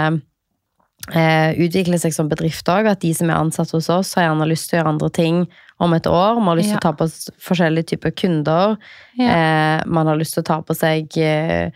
eh, 1.13 1.53
utvikler 1.61 2.01
seg 2.01 2.15
som 2.17 2.31
bedrift 2.31 2.69
òg. 2.73 2.89
At 2.89 3.03
de 3.05 3.13
som 3.17 3.29
er 3.29 3.37
ansatt 3.41 3.75
hos 3.77 3.91
oss, 3.93 4.15
har 4.17 4.29
gjerne 4.31 4.49
lyst 4.49 4.71
til 4.71 4.79
å 4.79 4.81
gjøre 4.83 4.95
andre 4.95 5.11
ting 5.21 5.43
om 5.83 5.93
et 5.97 6.07
år. 6.09 6.39
Man 6.41 6.55
har 6.55 6.61
lyst 6.63 6.73
til 6.73 6.79
Ja. 6.79 6.83
å 6.83 6.87
ta 6.89 6.93
på 6.97 7.09
seg 7.11 7.35
forskjellige 7.43 7.91
typer 7.93 8.11
kunder. 8.17 8.77
Ja. 9.19 9.29
Eh, 9.29 9.83
man 9.87 10.07
har 10.07 10.17
lyst 10.17 10.35
til 10.39 10.43
å 10.45 10.47
ta 10.47 10.61
på 10.63 10.75
seg 10.79 11.19
eh, 11.19 11.71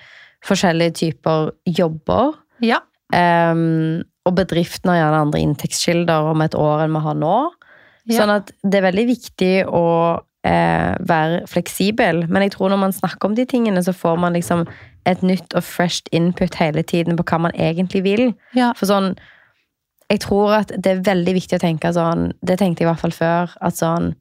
forskjellige 0.46 0.94
typer 1.04 1.52
jobber. 1.66 2.34
ja. 2.62 2.80
Um, 3.10 4.04
og 4.28 4.36
bedriften 4.36 4.92
har 4.92 5.00
gjerne 5.00 5.24
andre 5.24 5.40
inntektskilder 5.46 6.30
om 6.32 6.44
et 6.44 6.56
år 6.58 6.84
enn 6.84 6.96
vi 6.96 7.04
har 7.06 7.16
nå. 7.16 7.36
Ja. 8.08 8.20
Sånn 8.22 8.32
at 8.32 8.52
det 8.62 8.80
er 8.80 8.88
veldig 8.88 9.06
viktig 9.08 9.52
å 9.72 9.86
eh, 10.46 10.92
være 11.08 11.42
fleksibel. 11.50 12.24
Men 12.28 12.44
jeg 12.46 12.54
tror 12.56 12.72
når 12.72 12.82
man 12.84 12.94
snakker 12.96 13.30
om 13.30 13.36
de 13.38 13.46
tingene, 13.48 13.82
så 13.84 13.94
får 13.96 14.20
man 14.20 14.36
liksom 14.36 14.66
et 15.08 15.24
nytt 15.24 15.56
og 15.56 15.64
fresh 15.64 16.04
input 16.12 16.56
hele 16.60 16.84
tiden 16.84 17.16
på 17.16 17.24
hva 17.28 17.40
man 17.48 17.56
egentlig 17.56 18.04
vil. 18.04 18.30
ja. 18.56 18.72
For 18.76 18.90
sånn 18.90 19.16
Jeg 20.08 20.22
tror 20.24 20.54
at 20.56 20.70
det 20.72 20.88
er 20.88 21.00
veldig 21.04 21.34
viktig 21.36 21.58
å 21.58 21.60
tenke 21.60 21.90
sånn 21.92 22.30
Det 22.40 22.54
tenkte 22.56 22.80
jeg 22.80 22.86
i 22.86 22.88
hvert 22.88 23.02
fall 23.02 23.12
før. 23.12 23.52
At 23.60 23.76
sånn 23.76 24.14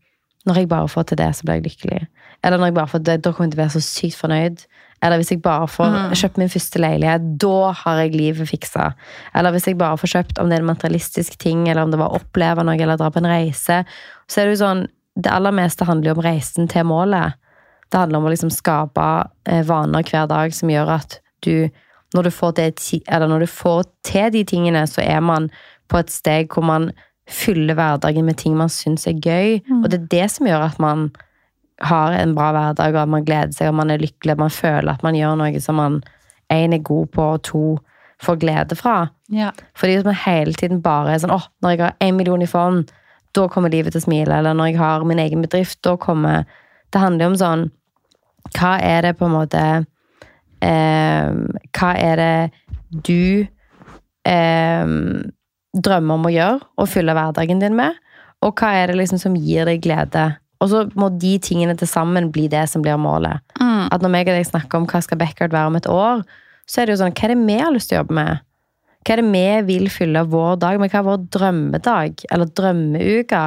Når 0.47 0.57
jeg 0.59 0.67
bare 0.67 0.87
får 0.91 1.03
til 1.07 1.19
det, 1.21 1.29
så 1.35 1.47
blir 1.47 1.59
jeg 1.59 1.67
lykkelig. 1.67 2.01
Eller 2.43 2.57
når 2.57 2.69
jeg 2.69 2.75
bare 2.75 2.91
får 2.91 3.03
det, 3.03 3.15
da 3.23 3.31
kommer 3.31 3.47
jeg 3.47 3.53
til 3.53 3.59
å 3.59 3.63
være 3.63 3.75
så 3.75 3.83
sykt 3.83 4.19
fornøyd. 4.19 4.61
Eller 5.03 5.17
hvis 5.21 5.29
jeg 5.31 5.41
bare 5.41 5.67
får 5.69 5.91
Mm. 5.91 6.11
kjøpt 6.17 6.37
min 6.37 6.49
første 6.49 6.79
leilighet, 6.81 7.25
da 7.37 7.71
har 7.71 7.97
jeg 8.01 8.15
livet 8.15 8.49
fiksa. 8.49 8.93
Eller 9.35 9.51
hvis 9.51 9.67
jeg 9.67 9.77
bare 9.77 9.97
får 9.97 10.07
kjøpt, 10.15 10.39
om 10.39 10.49
det 10.49 10.57
er 10.57 10.61
en 10.63 10.75
materialistisk 10.75 11.37
ting, 11.37 11.67
eller 11.69 11.83
om 11.83 11.91
det 11.91 11.99
var 11.99 12.09
å 12.09 12.19
oppleve 12.21 12.63
noe, 12.65 12.79
eller 12.81 12.97
dra 12.97 13.09
på 13.09 13.17
en 13.21 13.29
reise. 13.29 13.85
Så 14.27 14.41
er 14.41 14.45
det 14.45 14.57
jo 14.57 14.65
sånn 14.65 14.87
Det 15.19 15.31
aller 15.33 15.51
meste 15.51 15.83
handler 15.85 16.11
jo 16.11 16.19
om 16.19 16.23
reisen 16.25 16.67
til 16.69 16.83
målet. 16.85 17.33
Det 17.89 17.97
handler 17.99 18.17
om 18.19 18.25
å 18.25 18.29
liksom 18.29 18.51
skape 18.53 19.27
eh, 19.47 19.63
vaner 19.63 20.03
hver 20.03 20.27
dag 20.27 20.53
som 20.53 20.69
gjør 20.69 20.89
at 20.99 21.19
du 21.41 21.69
når 22.13 22.23
du, 22.23 22.29
får 22.29 22.51
det, 22.55 23.01
eller 23.09 23.27
når 23.27 23.39
du 23.39 23.45
får 23.47 23.83
til 24.03 24.29
de 24.31 24.43
tingene, 24.43 24.85
så 24.87 25.01
er 25.01 25.19
man 25.19 25.49
på 25.89 25.97
et 25.97 26.09
steg 26.11 26.47
hvor 26.53 26.63
man 26.63 26.91
fyller 27.27 27.73
hverdagen 27.75 28.23
med 28.25 28.37
ting 28.37 28.55
man 28.55 28.69
syns 28.69 29.07
er 29.07 29.13
gøy. 29.19 29.59
Og 29.83 29.89
det 29.89 29.99
er 30.01 30.07
det 30.07 30.31
som 30.31 30.45
gjør 30.45 30.63
at 30.69 30.79
man 30.79 31.11
har 31.81 32.13
en 32.17 32.35
bra 32.35 32.51
hverdag, 32.55 32.95
og 32.95 33.01
at 33.03 33.11
man 33.11 33.25
gleder 33.25 33.53
seg, 33.53 33.69
og 33.69 33.77
man 33.79 33.91
er 33.93 34.01
lykkelig, 34.01 34.33
og 34.33 34.45
man 34.45 34.53
føler 34.53 34.93
at 34.93 35.03
man 35.05 35.17
gjør 35.17 35.35
noe 35.39 35.61
som 35.61 35.77
man 35.77 35.99
én 36.53 36.73
er 36.73 36.83
god 36.85 37.11
på, 37.13 37.25
og 37.35 37.43
to 37.45 37.65
får 38.23 38.39
glede 38.41 38.75
fra. 38.75 39.09
ja. 39.29 39.51
Fordi 39.77 39.95
hvis 39.95 40.05
man 40.05 40.17
hele 40.25 40.53
tiden 40.53 40.81
bare 40.81 41.13
er 41.13 41.19
sånn 41.21 41.35
åh, 41.35 41.45
når 41.61 41.73
jeg 41.73 41.83
har 41.83 41.99
én 42.01 42.17
million 42.17 42.41
i 42.41 42.49
fond, 42.49 42.89
da 43.35 43.47
kommer 43.47 43.69
livet 43.69 43.93
til 43.93 44.01
å 44.01 44.07
smile. 44.07 44.39
Eller 44.39 44.55
når 44.57 44.71
jeg 44.71 44.79
har 44.81 45.05
min 45.05 45.21
egen 45.21 45.43
bedrift, 45.45 45.81
da 45.85 45.97
kommer 45.97 46.45
Det 46.93 47.01
handler 47.01 47.25
jo 47.25 47.31
om 47.33 47.37
sånn 47.37 47.63
Hva 48.55 48.77
er 48.79 49.01
det 49.03 49.17
på 49.19 49.27
en 49.27 49.35
måte 49.35 49.63
eh, 50.63 51.29
Hva 51.77 51.89
er 51.99 52.21
det 52.21 53.01
du 53.03 53.45
eh, 54.23 54.87
drømmer 55.77 56.15
om 56.15 56.27
å 56.29 56.31
gjøre 56.31 56.59
og 56.79 56.89
fylle 56.89 57.13
hverdagen 57.13 57.59
din 57.59 57.75
med? 57.75 57.99
Og 58.41 58.55
hva 58.55 58.71
er 58.79 58.87
det 58.87 59.01
liksom 59.01 59.19
som 59.19 59.35
gir 59.35 59.67
deg 59.67 59.83
glede? 59.83 60.29
Og 60.63 60.71
så 60.71 60.83
må 60.97 61.11
de 61.21 61.35
tingene 61.43 61.75
til 61.77 61.89
sammen 61.89 62.31
bli 62.33 62.47
det 62.51 62.65
som 62.71 62.81
blir 62.85 62.97
målet. 63.01 63.43
Mm. 63.59 63.87
At 63.93 64.03
når 64.03 64.13
meg 64.13 64.29
og 64.29 64.37
deg 64.37 64.47
snakker 64.49 64.79
om 64.79 64.87
hva 64.89 65.01
skal 65.05 65.19
Beckard 65.21 65.53
være 65.53 65.71
om 65.71 65.77
et 65.79 65.89
år, 65.91 66.23
så 66.67 66.81
er 66.81 66.87
det 66.87 66.95
jo 66.95 67.01
sånn, 67.03 67.13
hva 67.15 67.27
er 67.27 67.33
det 67.33 67.39
vi 67.45 67.57
har 67.61 67.73
lyst 67.75 67.91
til 67.91 67.99
å 67.99 68.01
jobbe 68.01 68.17
med? 68.17 68.43
Hva 69.05 69.15
er 69.15 69.21
det 69.21 69.29
vi 69.31 69.77
vil 69.77 69.87
fylle 69.93 70.25
vår 70.27 70.57
dag 70.63 70.81
med? 70.81 70.91
Hva 70.91 70.99
er 70.99 71.07
vår 71.07 71.21
drømmedag? 71.35 72.25
Eller 72.33 72.51
drømmeuke? 72.59 73.43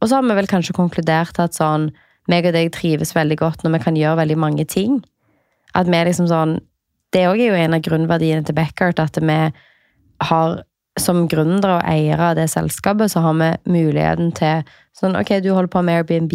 Og 0.00 0.10
så 0.10 0.18
har 0.18 0.26
vi 0.26 0.36
vel 0.36 0.50
kanskje 0.50 0.76
konkludert 0.76 1.38
at 1.40 1.56
sånn, 1.56 1.88
meg 2.28 2.48
og 2.48 2.56
deg 2.56 2.72
trives 2.74 3.14
veldig 3.16 3.38
godt 3.40 3.64
når 3.64 3.76
vi 3.76 3.82
kan 3.86 3.96
gjøre 4.00 4.20
veldig 4.24 4.36
mange 4.40 4.66
ting. 4.68 4.98
At 5.78 5.88
vi 5.88 6.02
liksom 6.08 6.28
sånn, 6.28 6.58
det 7.14 7.24
òg 7.30 7.40
er 7.40 7.52
jo 7.52 7.62
en 7.62 7.76
av 7.76 7.84
grunnverdiene 7.84 8.44
til 8.44 8.56
Beckard, 8.58 9.00
at 9.00 9.16
vi 9.22 9.38
har 10.28 10.62
som 11.00 11.24
gründere 11.30 11.80
og 11.80 11.88
eiere 11.90 12.30
av 12.30 12.38
det 12.38 12.46
selskapet, 12.52 13.10
så 13.10 13.22
har 13.24 13.34
vi 13.38 13.50
muligheten 13.76 14.30
til 14.36 14.62
sånn, 14.94 15.16
ok, 15.18 15.36
du 15.42 15.50
holder 15.50 15.70
på 15.72 15.82
med 15.82 16.02
Airbnb, 16.02 16.34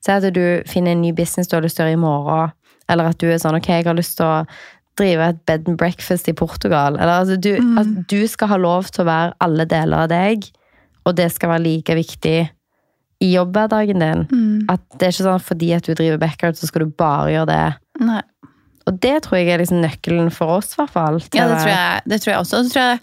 si 0.00 0.12
at 0.12 0.24
du 0.32 0.62
finner 0.68 0.96
en 0.96 1.02
ny 1.04 1.12
business 1.16 1.50
du 1.50 1.58
har 1.58 1.64
lyst 1.64 1.76
til 1.76 1.84
å 1.84 1.90
gjøre 1.90 1.98
i 1.98 2.04
morgen, 2.04 2.54
eller 2.90 3.10
at 3.12 3.20
du 3.20 3.28
er 3.28 3.40
sånn, 3.42 3.58
ok, 3.58 3.68
jeg 3.68 3.88
har 3.90 3.98
lyst 3.98 4.16
til 4.18 4.26
å 4.26 4.46
drive 5.00 5.26
et 5.32 5.42
bed 5.48 5.68
and 5.68 5.78
breakfast 5.80 6.28
i 6.28 6.36
Portugal, 6.36 6.96
eller 6.96 7.20
altså, 7.20 7.36
du, 7.36 7.52
at 7.80 7.92
du 8.10 8.24
skal 8.28 8.54
ha 8.54 8.60
lov 8.60 8.88
til 8.88 9.04
å 9.04 9.10
være 9.10 9.36
alle 9.44 9.68
deler 9.68 10.06
av 10.06 10.10
deg, 10.12 10.48
og 11.04 11.16
det 11.20 11.28
skal 11.34 11.54
være 11.54 11.64
like 11.66 11.96
viktig 11.96 12.38
i 13.20 13.28
jobbhverdagen 13.34 14.00
din. 14.00 14.26
Mm. 14.32 14.66
At 14.72 14.82
det 14.96 15.08
er 15.08 15.14
ikke 15.14 15.26
sånn 15.26 15.38
at 15.40 15.46
fordi 15.46 15.72
at 15.76 15.86
du 15.86 15.92
driver 15.92 16.20
backyard, 16.20 16.56
så 16.56 16.68
skal 16.68 16.86
du 16.86 16.94
bare 16.96 17.32
gjøre 17.34 17.50
det. 17.52 17.64
Nei. 18.08 18.20
Og 18.88 18.96
det 19.04 19.16
tror 19.24 19.38
jeg 19.38 19.52
er 19.52 19.60
liksom 19.60 19.82
nøkkelen 19.82 20.30
for 20.32 20.56
oss, 20.56 20.72
i 20.72 20.80
hvert 20.80 20.92
fall. 20.94 21.20
til 21.20 21.40
Ja, 21.40 21.46
det 21.50 21.58
tror 21.60 21.72
jeg, 21.72 22.02
det 22.10 22.18
tror 22.22 22.32
jeg 22.32 22.40
også. 22.40 22.62
Så 22.64 22.72
tror 22.72 22.86
jeg 22.86 23.00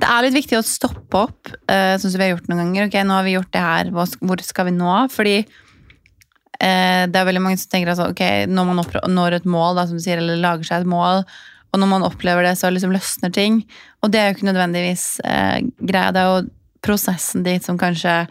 det 0.00 0.08
er 0.08 0.24
litt 0.24 0.36
viktig 0.36 0.58
å 0.58 0.66
stoppe 0.66 1.24
opp, 1.26 1.50
uh, 1.70 1.94
sånn 2.00 2.12
som 2.12 2.18
vi 2.18 2.26
har 2.26 2.32
gjort 2.34 2.48
noen 2.50 2.62
ganger. 2.64 2.88
Ok, 2.88 2.96
nå 3.06 3.16
har 3.18 3.26
vi 3.26 3.36
gjort 3.36 3.52
det 3.54 3.64
her, 3.64 3.92
hvor 3.92 4.44
skal 4.44 4.70
vi 4.70 4.74
nå? 4.76 4.94
Fordi 5.12 5.36
uh, 5.44 7.04
det 7.06 7.20
er 7.20 7.28
veldig 7.28 7.44
mange 7.44 7.60
som 7.60 7.72
tenker 7.72 7.92
altså, 7.92 8.10
ok, 8.10 8.24
når 8.50 8.70
man 8.70 8.82
når 9.14 9.38
et 9.38 9.48
mål, 9.48 9.78
da, 9.78 9.86
som 9.88 10.00
du 10.00 10.04
sier, 10.04 10.22
eller 10.22 10.40
lager 10.40 10.66
seg 10.66 10.82
et 10.82 10.92
mål, 10.92 11.22
og 11.70 11.78
når 11.78 11.92
man 11.92 12.06
opplever 12.08 12.48
det, 12.48 12.56
så 12.58 12.72
liksom 12.72 12.94
løsner 12.96 13.30
ting. 13.34 13.62
Og 14.02 14.10
det 14.10 14.20
er 14.20 14.30
jo 14.30 14.38
ikke 14.38 14.50
nødvendigvis 14.50 15.04
uh, 15.22 15.60
greia. 15.78 16.10
Det 16.16 16.24
er 16.24 16.32
jo 16.32 16.48
prosessen 16.82 17.44
dit 17.46 17.64
som 17.64 17.78
kanskje 17.78 18.24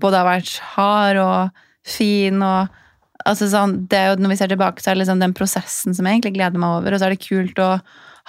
både 0.00 0.22
har 0.22 0.30
vært 0.30 0.54
hard 0.72 1.20
og 1.20 1.64
fin 1.84 2.40
og 2.40 2.79
altså 3.26 3.48
sånn, 3.52 3.86
det 3.90 3.98
er 3.98 4.08
jo, 4.10 4.22
Når 4.22 4.28
vi 4.32 4.36
ser 4.40 4.48
tilbake, 4.48 4.80
så 4.82 4.90
er 4.90 4.94
det 4.98 5.02
liksom 5.04 5.20
den 5.20 5.34
prosessen 5.36 5.94
som 5.96 6.06
jeg 6.06 6.18
egentlig 6.20 6.34
gleder 6.38 6.58
meg 6.60 6.78
over. 6.80 6.94
Og 6.94 7.00
så 7.02 7.06
er 7.08 7.14
det 7.16 7.24
kult 7.26 7.58
å 7.62 7.70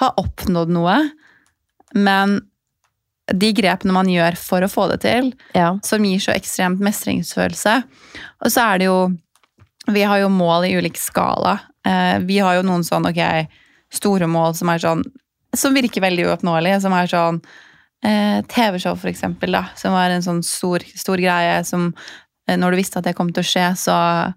ha 0.02 0.10
oppnådd 0.18 0.70
noe. 0.74 0.98
Men 1.96 2.40
de 3.32 3.52
grepene 3.56 3.94
man 3.96 4.10
gjør 4.12 4.36
for 4.40 4.62
å 4.66 4.70
få 4.72 4.90
det 4.92 5.02
til, 5.06 5.32
Ja. 5.56 5.78
som 5.84 6.04
gir 6.04 6.20
så 6.20 6.34
ekstremt 6.36 6.80
mestringsfølelse. 6.84 7.84
Og 8.44 8.52
så 8.52 8.62
er 8.74 8.78
det 8.80 8.86
jo 8.86 9.18
Vi 9.88 10.02
har 10.06 10.20
jo 10.20 10.28
mål 10.30 10.68
i 10.70 10.76
ulik 10.78 10.96
skala. 10.98 11.60
Eh, 11.84 12.20
vi 12.20 12.38
har 12.38 12.54
jo 12.56 12.62
noen 12.62 12.84
sånn 12.86 13.08
ok, 13.10 13.48
store 13.92 14.28
mål 14.28 14.54
som 14.56 14.70
er 14.70 14.78
sånn 14.78 15.04
Som 15.56 15.74
virker 15.74 16.02
veldig 16.02 16.28
uoppnåelige. 16.30 16.82
Som 16.82 16.94
er 16.94 17.08
sånn 17.08 17.42
eh, 18.04 18.42
TV-show, 18.48 18.96
for 18.96 19.10
eksempel, 19.10 19.52
da. 19.52 19.66
Som 19.76 19.92
var 19.94 20.10
en 20.10 20.22
sånn 20.22 20.44
stor, 20.44 20.80
stor 20.96 21.18
greie 21.18 21.64
som 21.66 21.94
eh, 22.48 22.56
Når 22.58 22.72
du 22.72 22.78
visste 22.78 22.98
at 22.98 23.04
det 23.06 23.16
kom 23.16 23.32
til 23.34 23.42
å 23.44 23.48
skje, 23.52 23.66
så 23.76 24.34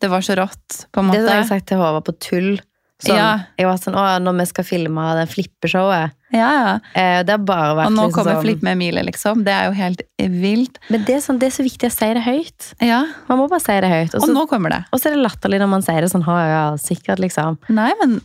Det 0.00 0.08
var 0.12 0.20
så 0.22 0.36
rått, 0.38 0.86
på 0.94 1.00
en 1.02 1.08
måte. 1.10 1.18
Det 1.20 1.28
hadde 1.28 1.40
jeg 1.42 1.48
sagt 1.50 1.66
til 1.70 1.80
Håvard 1.80 2.04
på 2.06 2.14
tull. 2.22 2.58
Sånn, 2.98 3.14
Ja. 3.14 3.26
Jeg 3.58 3.66
var 3.68 3.76
sånn, 3.78 3.94
å, 3.94 4.04
når 4.22 4.38
vi 4.40 4.44
skal 4.50 4.64
filme 4.66 5.02
den 5.14 5.28
flippeshowet. 5.30 6.14
Ja, 6.34 6.48
ja. 6.50 6.72
Eh, 6.98 7.20
det 7.22 7.30
har 7.36 7.38
bare 7.46 7.76
vært 7.78 7.86
Og 7.86 7.94
nå 7.94 8.06
liksom 8.08 8.14
kommer 8.16 8.34
sånn 8.36 8.42
Flipp 8.44 8.62
med 8.66 8.74
Emilie, 8.74 9.04
liksom. 9.06 9.44
Det 9.46 9.52
er 9.54 9.68
jo 9.70 9.76
helt 9.78 10.02
vilt. 10.18 10.80
Men 10.90 11.04
det 11.06 11.14
er, 11.14 11.20
sånn, 11.24 11.38
det 11.38 11.46
er 11.48 11.54
så 11.54 11.62
viktig 11.66 11.88
å 11.88 11.94
si 11.94 12.08
det 12.18 12.24
høyt. 12.26 12.66
Ja, 12.84 13.04
Man 13.30 13.38
må 13.38 13.46
bare 13.48 13.62
si 13.62 13.76
det 13.80 13.88
høyt. 13.92 14.14
Og 14.18 14.26
Og 14.26 14.34
nå 14.34 14.46
kommer 14.50 14.74
det. 14.74 14.80
og 14.92 14.98
så 15.00 15.08
er 15.08 15.14
det 15.16 15.22
latterlig 15.22 15.60
når 15.62 15.70
man 15.76 15.82
sier 15.86 16.00
det 16.02 16.10
sånn, 16.10 16.26
ha 16.26 16.36
ja, 16.48 16.64
sikkert, 16.76 17.22
liksom. 17.22 17.58
Nei, 17.70 17.92
men 18.02 18.20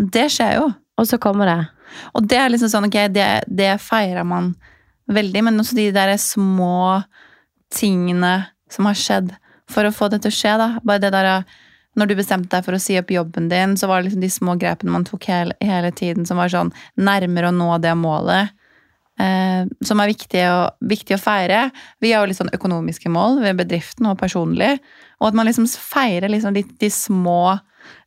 det 0.00 0.26
skjer 0.32 0.56
jo. 0.56 0.72
Og 0.98 1.06
så 1.06 1.18
kommer 1.20 1.46
det. 1.46 1.68
Og 2.14 2.26
det 2.26 2.38
er 2.40 2.48
liksom 2.48 2.72
sånn, 2.72 2.88
ok, 2.88 2.98
det, 3.12 3.28
det 3.46 3.74
feirer 3.80 4.24
man 4.24 4.54
veldig, 5.06 5.44
men 5.44 5.60
også 5.60 5.76
de 5.76 5.90
der 5.92 6.16
små 6.16 7.04
tingene 7.74 8.46
som 8.72 8.88
har 8.88 8.94
skjedd 8.98 9.34
for 9.70 9.86
å 9.88 9.92
få 9.94 10.10
det 10.12 10.22
til 10.24 10.32
å 10.32 10.36
skje, 10.38 10.56
da. 10.60 10.68
Bare 10.84 11.02
det 11.02 11.12
der, 11.14 11.44
når 11.96 12.10
du 12.10 12.16
bestemte 12.18 12.52
deg 12.56 12.66
for 12.66 12.76
å 12.76 12.82
si 12.82 12.98
opp 13.00 13.12
jobben 13.14 13.48
din, 13.48 13.76
så 13.80 13.88
var 13.90 14.00
det 14.00 14.08
liksom 14.10 14.24
de 14.24 14.32
små 14.32 14.56
grepene 14.60 14.92
man 14.92 15.06
tok 15.08 15.28
hele, 15.30 15.56
hele 15.64 15.92
tiden, 15.94 16.26
som 16.28 16.40
var 16.40 16.52
sånn 16.52 16.72
nærmere 17.00 17.50
å 17.50 17.56
nå 17.56 17.70
det 17.82 17.94
målet. 17.98 18.52
Eh, 19.20 19.62
som 19.86 20.00
er 20.02 20.10
viktig 20.10 20.42
å, 20.50 20.58
viktig 20.90 21.14
å 21.16 21.22
feire. 21.22 21.68
Vi 22.02 22.10
har 22.12 22.24
jo 22.24 22.32
litt 22.32 22.40
sånn 22.40 22.50
økonomiske 22.56 23.12
mål 23.14 23.38
ved 23.44 23.60
bedriften 23.62 24.08
og 24.10 24.18
personlig. 24.18 24.72
Og 25.22 25.30
at 25.30 25.38
man 25.38 25.46
liksom 25.46 25.68
feirer 25.70 26.32
liksom 26.32 26.56
de, 26.56 26.64
de 26.80 26.90
små 26.90 27.56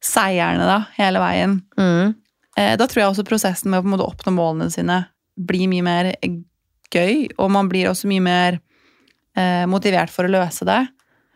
seierne 0.03 0.67
da, 0.67 0.81
hele 0.97 1.21
veien. 1.23 1.59
Mm. 1.79 2.15
Eh, 2.57 2.73
Da 2.77 2.87
tror 2.89 3.01
jeg 3.03 3.13
også 3.13 3.27
prosessen 3.27 3.71
med 3.71 3.79
å 3.79 3.85
på 3.85 3.91
en 3.91 3.95
måte 3.95 4.09
oppnå 4.09 4.35
målene 4.35 4.69
sine 4.73 5.05
blir 5.37 5.69
mye 5.71 5.85
mer 5.85 6.11
gøy, 6.91 7.27
og 7.37 7.51
man 7.53 7.67
blir 7.69 7.89
også 7.91 8.09
mye 8.09 8.23
mer 8.23 8.59
eh, 9.37 9.65
motivert 9.69 10.11
for 10.11 10.25
å 10.27 10.31
løse 10.33 10.65
det. 10.67 10.81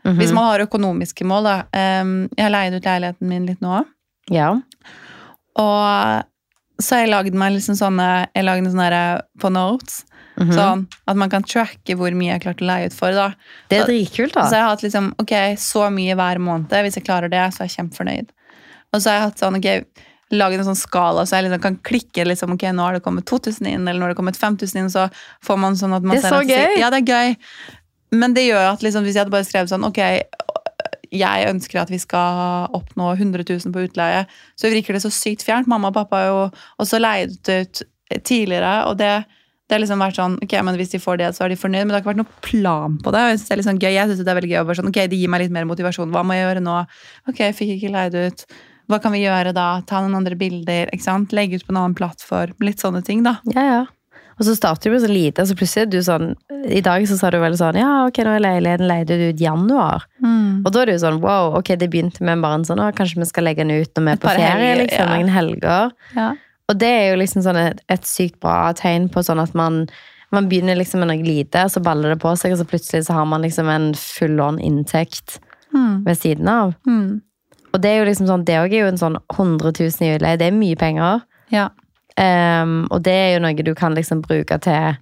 Mhm. 0.05 0.17
Hvis 0.17 0.31
man 0.33 0.43
har 0.49 0.59
økonomiske 0.65 1.25
mål, 1.29 1.43
da. 1.43 1.55
jeg 1.73 2.39
har 2.43 2.49
leid 2.49 2.73
ut 2.73 2.83
leiligheten 2.83 3.27
min 3.29 3.45
litt 3.45 3.61
nå, 3.61 3.85
Ja. 4.29 4.55
og 5.55 6.23
så 6.81 6.95
har 6.95 7.03
jeg 7.05 7.11
lagd 7.11 7.33
meg 7.37 7.53
liksom 7.53 7.75
sånne 7.77 8.27
Jeg 8.33 8.45
lagde 8.47 8.71
sånne 8.71 9.21
på 9.39 9.51
notes. 9.53 10.03
Mhm. 10.39 10.53
Sånn 10.55 10.87
at 11.07 11.17
man 11.19 11.29
kan 11.29 11.43
tracke 11.43 11.95
hvor 11.99 12.09
mye 12.17 12.31
jeg 12.31 12.39
har 12.41 12.45
klart 12.53 12.61
å 12.63 12.65
leie 12.65 12.85
ut 12.87 12.93
for. 12.93 13.11
da. 13.11 13.33
Det 13.69 13.77
er 13.77 13.85
Så- 13.85 13.87
da 14.33 14.41
Så 14.47 14.51
jeg 14.51 14.61
har 14.61 14.69
hatt 14.69 14.81
liksom, 14.81 15.13
ok, 15.19 15.33
så 15.57 15.91
mye 15.91 16.15
hver 16.15 16.37
måned. 16.39 16.69
Hvis 16.69 16.95
jeg 16.95 17.03
klarer 17.03 17.29
det, 17.29 17.53
så 17.53 17.61
er 17.61 17.67
jeg 17.67 17.77
kjempefornøyd. 17.77 18.29
Og 18.93 19.01
så 19.01 19.09
har 19.09 19.19
jeg 19.19 19.21
hatt 19.21 19.37
sånn, 19.37 19.57
ok, 19.57 19.85
laget 20.31 20.59
en 20.59 20.65
sånn 20.65 20.77
skala, 20.87 21.21
så 21.27 21.35
jeg 21.41 21.51
liksom 21.51 21.61
kan 21.61 21.75
klikke 21.83 22.25
liksom, 22.25 22.53
ok, 22.53 22.61
nå 22.71 22.79
har 22.79 22.93
det 22.93 23.03
kommet 23.03 23.25
2000 23.25 23.67
inn, 23.67 23.87
eller 23.87 23.99
nå 23.99 24.01
har 24.03 24.13
det 24.13 24.17
kommet 24.17 24.37
5000 24.37 24.75
inn, 24.79 24.89
så 24.89 25.11
får 25.43 25.59
man 25.59 25.73
sånn 25.75 25.93
at 25.95 26.01
man 26.01 26.15
Det 26.15 26.23
er 26.23 26.29
så 26.31 26.41
gøy! 26.41 26.77
Ja, 26.79 26.89
det 26.89 27.07
er 27.07 27.13
gøy. 27.13 27.37
Men 28.11 28.35
det 28.35 28.47
gjør 28.49 28.73
at 28.73 28.83
liksom, 28.83 29.05
hvis 29.07 29.15
jeg 29.15 29.23
hadde 29.23 29.33
bare 29.33 29.47
skrevet 29.47 29.71
sånn, 29.71 29.87
ok, 29.87 29.99
jeg 31.11 31.49
ønsker 31.51 31.81
at 31.81 31.91
vi 31.91 31.99
skal 31.99 32.71
oppnå 32.75 33.11
100 33.17 33.43
000 33.47 33.75
på 33.75 33.85
utleie, 33.87 34.23
så 34.59 34.71
virker 34.71 34.95
det 34.95 35.03
så 35.03 35.11
sykt 35.11 35.45
fjernt. 35.47 35.69
Mamma 35.71 35.91
og 35.91 35.97
pappa 35.99 36.21
har 36.21 36.31
jo 36.31 36.41
også 36.83 37.01
leid 37.01 37.35
ut 37.47 37.83
tidligere, 38.27 38.73
og 38.87 38.97
det, 38.99 39.11
det 39.67 39.75
har 39.75 39.83
liksom 39.83 40.03
vært 40.03 40.19
sånn, 40.19 40.37
ok, 40.43 40.57
men 40.67 40.79
hvis 40.79 40.91
de 40.95 40.99
får 41.03 41.21
det, 41.21 41.29
så 41.35 41.45
er 41.45 41.53
de 41.53 41.59
fornøyd, 41.59 41.85
men 41.85 41.93
det 41.93 41.99
har 41.99 42.03
ikke 42.03 42.11
vært 42.13 42.21
noe 42.23 42.41
plan 42.47 42.97
på 43.03 43.13
det. 43.15 43.23
Jeg 43.27 43.39
syns 43.39 43.47
det 43.47 43.55
er 43.55 43.61
litt 43.61 43.69
sånn 43.69 43.83
gøy, 43.83 43.93
jeg 43.95 44.09
synes 44.09 44.23
det 44.23 44.33
er 44.33 44.39
veldig 44.41 44.51
gøy 44.51 44.59
å 44.59 44.65
være 44.67 44.81
sånn, 44.81 44.91
ok, 44.91 44.99
det 45.11 45.21
gir 45.21 45.31
meg 45.31 45.45
litt 45.45 45.55
mer 45.55 45.69
motivasjon. 45.71 46.11
Hva 46.15 46.25
må 46.27 46.35
jeg 46.35 46.47
gjøre 46.47 46.65
nå? 46.67 46.75
Ok, 47.31 47.39
jeg 47.43 47.57
fikk 47.59 47.73
ikke 47.77 47.95
leid 47.95 48.19
ut. 48.19 48.45
Hva 48.91 48.99
kan 48.99 49.15
vi 49.15 49.23
gjøre 49.23 49.55
da? 49.55 49.69
Ta 49.87 50.01
noen 50.03 50.19
andre 50.19 50.35
bilder, 50.39 50.91
ikke 50.91 51.07
sant? 51.07 51.35
Legge 51.35 51.59
ut 51.59 51.67
på 51.67 51.71
en 51.71 51.79
annen 51.79 51.95
plattform. 51.95 52.55
Litt 52.63 52.83
sånne 52.83 53.03
ting, 53.07 53.23
da. 53.23 53.37
Ja, 53.55 53.63
ja. 53.67 53.81
Og 54.41 54.45
så 54.47 54.55
starter 54.57 54.89
du 54.89 54.95
med 54.95 55.03
så 55.03 55.09
lite, 55.11 55.43
og 55.43 55.49
så 55.51 55.55
plutselig 55.59 55.83
er 55.85 55.89
du 55.93 55.99
sånn 56.01 56.31
I 56.73 56.79
dag 56.81 57.03
så 57.05 57.13
sa 57.19 57.29
du 57.29 57.37
vel 57.41 57.53
sånn 57.59 57.77
Ja, 57.77 57.89
ok, 58.07 58.17
nå 58.25 58.31
er 58.33 58.41
leiligheten 58.41 58.87
leid 58.89 59.11
ut 59.13 59.41
januar. 59.43 60.07
Mm. 60.23 60.63
Og 60.65 60.71
da 60.73 60.81
er 60.81 60.89
det 60.89 60.95
jo 60.97 61.03
sånn 61.03 61.19
Wow, 61.21 61.59
ok, 61.59 61.75
det 61.77 61.91
begynte 61.93 62.25
med 62.25 62.41
bare 62.41 62.57
en 62.59 62.65
sånn 62.65 62.81
Å, 62.81 62.87
kanskje 62.97 63.21
vi 63.21 63.27
skal 63.29 63.45
legge 63.45 63.61
den 63.61 63.75
ut 63.75 63.91
når 63.93 64.07
vi 64.07 64.15
er 64.15 64.21
på 64.23 64.31
ferie, 64.31 64.47
helger, 64.55 64.81
liksom. 64.81 65.05
ja. 65.05 65.11
Noen 65.19 65.29
helger. 65.35 65.93
Ja. 66.17 66.29
Og 66.71 66.79
det 66.81 66.89
er 66.89 67.05
jo 67.11 67.19
liksom 67.21 67.45
sånn 67.45 67.59
et, 67.61 67.85
et 67.93 68.09
sykt 68.09 68.39
bra 68.41 68.71
tegn 68.73 69.09
på 69.13 69.21
sånn 69.27 69.43
at 69.43 69.53
man 69.53 69.85
man 70.31 70.45
begynner 70.47 70.77
liksom 70.79 71.01
med 71.03 71.09
noe 71.11 71.25
lite, 71.27 71.65
og 71.67 71.71
så 71.73 71.81
baller 71.83 72.13
det 72.13 72.21
på 72.23 72.31
seg, 72.39 72.53
og 72.55 72.61
så 72.61 72.63
plutselig 72.63 73.01
så 73.03 73.17
har 73.17 73.25
man 73.27 73.43
liksom 73.43 73.67
en 73.67 73.89
full 73.99 74.39
on 74.39 74.59
inntekt 74.63 75.41
Mm. 75.73 76.03
ved 76.05 76.17
siden 76.19 76.47
av. 76.51 76.73
Mm. 76.87 77.21
Og 77.73 77.81
det 77.83 77.89
er 77.91 77.99
jo 78.01 78.07
liksom 78.09 78.27
sånn, 78.27 78.41
det 78.47 78.57
òg 78.59 78.73
er 78.75 78.81
jo 78.81 78.87
en 78.91 78.97
sånn 78.99 79.13
100 79.31 79.71
000 79.79 80.07
i 80.07 80.09
utleie. 80.17 80.39
Det 80.39 80.47
er 80.49 80.55
mye 80.55 80.75
penger. 80.75 81.21
Ja. 81.51 81.69
Ehm, 82.19 82.83
og 82.91 83.03
det 83.05 83.15
er 83.15 83.31
jo 83.35 83.45
noe 83.45 83.65
du 83.65 83.73
kan 83.77 83.95
liksom 83.95 84.23
bruke 84.25 84.57
til 84.63 84.97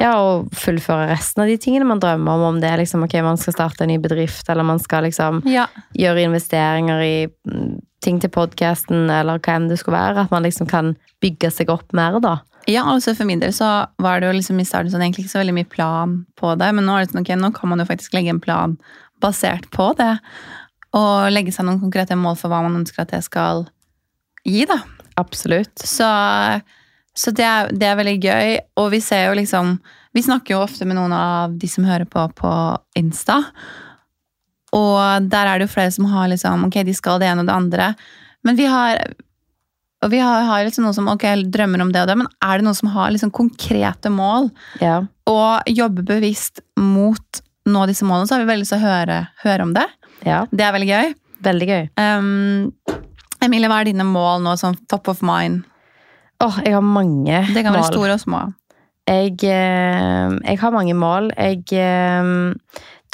ja, 0.00 0.10
å 0.18 0.44
fullføre 0.54 1.06
resten 1.12 1.44
av 1.44 1.50
de 1.50 1.56
tingene 1.60 1.86
man 1.86 2.00
drømmer 2.02 2.34
om. 2.34 2.46
Om 2.48 2.60
det 2.62 2.70
er 2.70 2.82
liksom, 2.82 3.04
ok, 3.06 3.14
man 3.24 3.38
skal 3.40 3.54
starte 3.56 3.84
en 3.84 3.92
ny 3.92 3.98
bedrift, 4.02 4.48
eller 4.50 4.66
man 4.66 4.82
skal 4.82 5.06
liksom 5.06 5.42
ja. 5.48 5.68
gjøre 5.98 6.26
investeringer 6.26 7.04
i 7.04 7.14
mm, 7.28 7.76
ting 8.04 8.18
til 8.20 8.32
podkasten, 8.34 9.06
eller 9.12 9.38
hva 9.38 9.54
enn 9.58 9.70
det 9.70 9.78
skulle 9.80 10.00
være. 10.00 10.26
At 10.26 10.34
man 10.34 10.46
liksom 10.46 10.68
kan 10.70 10.94
bygge 11.24 11.52
seg 11.54 11.70
opp 11.72 11.94
mer, 11.96 12.18
da. 12.24 12.40
Ja, 12.70 12.86
altså 12.88 13.12
for 13.12 13.28
min 13.28 13.42
del 13.42 13.52
så 13.52 13.68
var 14.00 14.20
det 14.20 14.30
jo 14.30 14.36
liksom 14.38 14.60
i 14.60 14.66
starten 14.66 14.92
sånn 14.92 15.04
egentlig 15.04 15.26
ikke 15.26 15.34
så 15.34 15.42
veldig 15.42 15.56
mye 15.58 15.68
plan 15.68 16.18
på 16.40 16.54
det, 16.56 16.70
men 16.72 16.86
nå 16.88 16.96
er 16.96 17.04
det 17.04 17.12
sånn, 17.12 17.20
okay, 17.20 17.36
nå 17.36 17.52
kan 17.56 17.70
man 17.70 17.82
jo 17.82 17.88
faktisk 17.90 18.16
legge 18.16 18.32
en 18.32 18.40
plan 18.42 18.78
basert 19.20 19.68
på 19.74 19.90
det, 19.98 20.14
og 20.96 21.28
legge 21.32 21.52
seg 21.52 21.68
noen 21.68 21.82
konkrete 21.82 22.16
mål 22.16 22.38
for 22.40 22.52
hva 22.52 22.62
man 22.64 22.80
ønsker 22.80 23.04
at 23.04 23.12
det 23.12 23.20
skal 23.26 23.66
gi, 24.48 24.64
da. 24.70 24.80
Absolutt. 25.20 25.78
Så, 25.78 26.06
så 27.14 27.30
det, 27.30 27.44
er, 27.46 27.68
det 27.72 27.86
er 27.86 27.98
veldig 28.00 28.16
gøy, 28.24 28.54
og 28.82 28.90
vi 28.94 29.00
ser 29.04 29.28
jo 29.28 29.36
liksom, 29.38 29.76
vi 30.14 30.22
snakker 30.26 30.54
jo 30.56 30.62
ofte 30.64 30.86
med 30.86 30.96
noen 30.98 31.12
av 31.14 31.54
de 31.58 31.68
som 31.70 31.86
hører 31.86 32.06
på 32.10 32.24
på 32.38 32.50
Insta, 32.98 33.40
og 34.74 35.28
der 35.30 35.46
er 35.46 35.58
det 35.62 35.68
jo 35.68 35.74
flere 35.76 35.92
som 35.94 36.08
har 36.10 36.26
liksom, 36.32 36.64
ok, 36.66 36.80
de 36.86 36.94
skal 36.98 37.20
det 37.22 37.28
ene 37.30 37.44
og 37.44 37.50
det 37.50 37.54
andre, 37.54 37.92
men 38.44 38.56
vi 38.58 38.66
har, 38.68 38.98
og 40.02 40.10
vi 40.12 40.18
har, 40.18 40.42
har 40.48 40.64
liksom 40.66 40.84
noen 40.88 40.96
som 40.96 41.10
ok, 41.12 41.24
drømmer 41.54 41.84
om 41.84 41.92
det 41.94 42.02
og 42.02 42.10
det, 42.10 42.16
men 42.24 42.30
er 42.42 42.58
det 42.58 42.66
noen 42.66 42.78
som 42.80 42.90
har 42.96 43.12
liksom 43.14 43.30
konkrete 43.34 44.10
mål, 44.12 44.50
Ja. 44.82 44.96
og 45.30 45.70
jobber 45.70 46.02
bevisst 46.16 46.58
mot 46.76 47.42
nå 47.70 47.86
disse 47.88 48.04
målene, 48.04 48.26
så 48.28 48.34
har 48.36 48.42
vi 48.42 48.50
veldig 48.50 48.66
lyst 48.66 48.74
til 48.74 48.82
å 48.82 48.88
høre, 48.90 49.20
høre 49.46 49.62
om 49.64 49.70
det. 49.78 49.86
ja. 50.26 50.42
Det 50.50 50.66
er 50.66 50.74
veldig 50.74 50.90
gøy. 50.90 51.14
Veldig 51.44 51.66
gøy. 51.70 51.86
Um, 52.00 52.72
Emilie, 53.44 53.68
hva 53.70 53.80
er 53.82 53.90
dine 53.90 54.06
mål 54.08 54.42
nå, 54.44 54.54
sånn 54.60 54.76
top 54.90 55.08
of 55.12 55.22
mind? 55.24 55.64
Åh, 56.42 56.60
jeg 56.66 56.74
har 56.74 56.84
mange 56.84 57.40
mål. 57.44 57.54
Det 57.54 57.62
kan 57.64 57.74
være 57.76 57.90
store 57.92 58.16
og 58.16 58.22
små. 58.22 58.42
Jeg, 59.08 59.34
eh, 59.44 60.36
jeg 60.48 60.58
har 60.62 60.72
mange 60.74 60.94
mål. 60.96 61.30
Jeg 61.36 61.62
eh, 61.76 62.30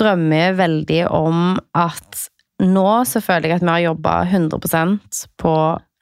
drømmer 0.00 0.54
veldig 0.58 1.02
om 1.10 1.58
at 1.76 2.26
nå 2.60 2.86
så 3.08 3.22
føler 3.24 3.48
jeg 3.50 3.60
at 3.60 3.64
vi 3.64 3.72
har 3.72 3.84
jobba 3.88 4.14
100% 4.28 5.22
på 5.40 5.54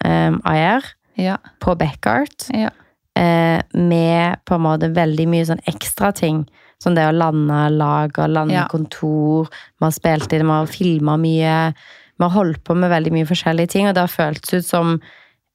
um, 0.04 0.40
IR, 0.46 0.84
Ja. 1.18 1.36
på 1.62 1.74
Backart, 1.78 2.48
Ja. 2.54 2.70
eh, 3.16 3.62
med 3.74 4.38
på 4.44 4.54
en 4.54 4.64
måte 4.66 4.92
veldig 4.94 5.26
mye 5.28 5.46
sånn 5.46 5.62
ekstra 5.66 6.12
ting. 6.14 6.46
Som 6.82 6.94
det 6.94 7.02
å 7.08 7.14
lande 7.14 7.70
lag 7.74 8.12
og 8.18 8.28
lande 8.30 8.54
Ja. 8.54 8.66
kontor. 8.70 9.48
Vi 9.80 9.84
har 9.84 9.90
spilt 9.90 10.32
inn, 10.32 10.46
vi 10.46 10.52
har 10.52 10.66
filma 10.66 11.16
mye. 11.18 11.74
Vi 12.18 12.26
har 12.26 12.34
holdt 12.34 12.62
på 12.66 12.74
med 12.74 12.90
veldig 12.90 13.14
mye 13.14 13.28
forskjellige 13.28 13.74
ting, 13.74 13.88
og 13.88 13.96
det 13.96 14.04
har 14.04 14.12
føltes 14.12 14.58
ut 14.58 14.66
som 14.66 14.94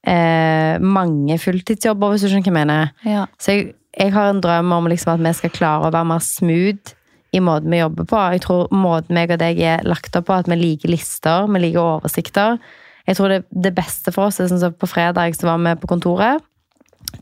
eh, 0.08 0.80
mange 0.80 1.38
fulltidsjobber, 1.42 2.14
hvis 2.14 2.26
du 2.26 2.32
skjønner 2.32 2.48
hva 2.48 2.54
jeg 2.54 2.60
mener. 2.60 2.94
Ja. 3.08 3.26
Så 3.42 3.58
jeg, 3.58 3.74
jeg 4.00 4.14
har 4.16 4.32
en 4.32 4.42
drøm 4.44 4.72
om 4.76 4.88
liksom 4.92 5.16
at 5.16 5.26
vi 5.26 5.34
skal 5.38 5.54
klare 5.54 5.90
å 5.90 5.94
være 5.94 6.10
mer 6.14 6.24
smooth 6.24 6.96
i 7.34 7.42
måten 7.42 7.74
vi 7.74 7.82
jobber 7.82 8.08
på. 8.10 8.22
Jeg 8.36 8.46
tror 8.46 8.72
måten 8.76 9.18
meg 9.18 9.34
og 9.34 9.42
deg 9.42 9.60
er 9.60 9.84
lagt 9.88 10.16
opp 10.16 10.30
på, 10.30 10.40
at 10.40 10.50
vi 10.50 10.60
liker 10.60 10.92
lister, 10.94 11.50
vi 11.50 11.64
liker 11.66 11.82
oversikter. 11.82 12.60
Jeg 13.08 13.18
tror 13.18 13.34
det, 13.34 13.40
det 13.52 13.74
beste 13.76 14.14
for 14.16 14.30
oss 14.30 14.40
er 14.40 14.52
sånn 14.52 14.62
som 14.62 14.76
på 14.78 14.88
fredag 14.88 15.36
så 15.36 15.50
var 15.50 15.62
vi 15.64 15.74
på 15.82 15.90
kontoret. 15.92 16.44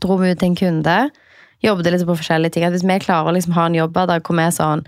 Dro 0.02 0.18
vi 0.20 0.30
ut 0.30 0.38
til 0.38 0.52
en 0.52 0.58
kunde. 0.58 0.98
Jobbet 1.64 1.90
liksom 1.94 2.12
på 2.12 2.18
forskjellige 2.20 2.54
ting. 2.54 2.66
At 2.66 2.76
hvis 2.76 2.86
vi 2.86 2.98
klarer 3.02 3.30
å 3.30 3.34
liksom 3.34 3.56
ha 3.56 3.66
en 3.66 3.78
jobbhverdag 3.78 4.22
hvor 4.26 4.38
vi 4.38 4.46
er 4.46 4.54
sånn 4.54 4.84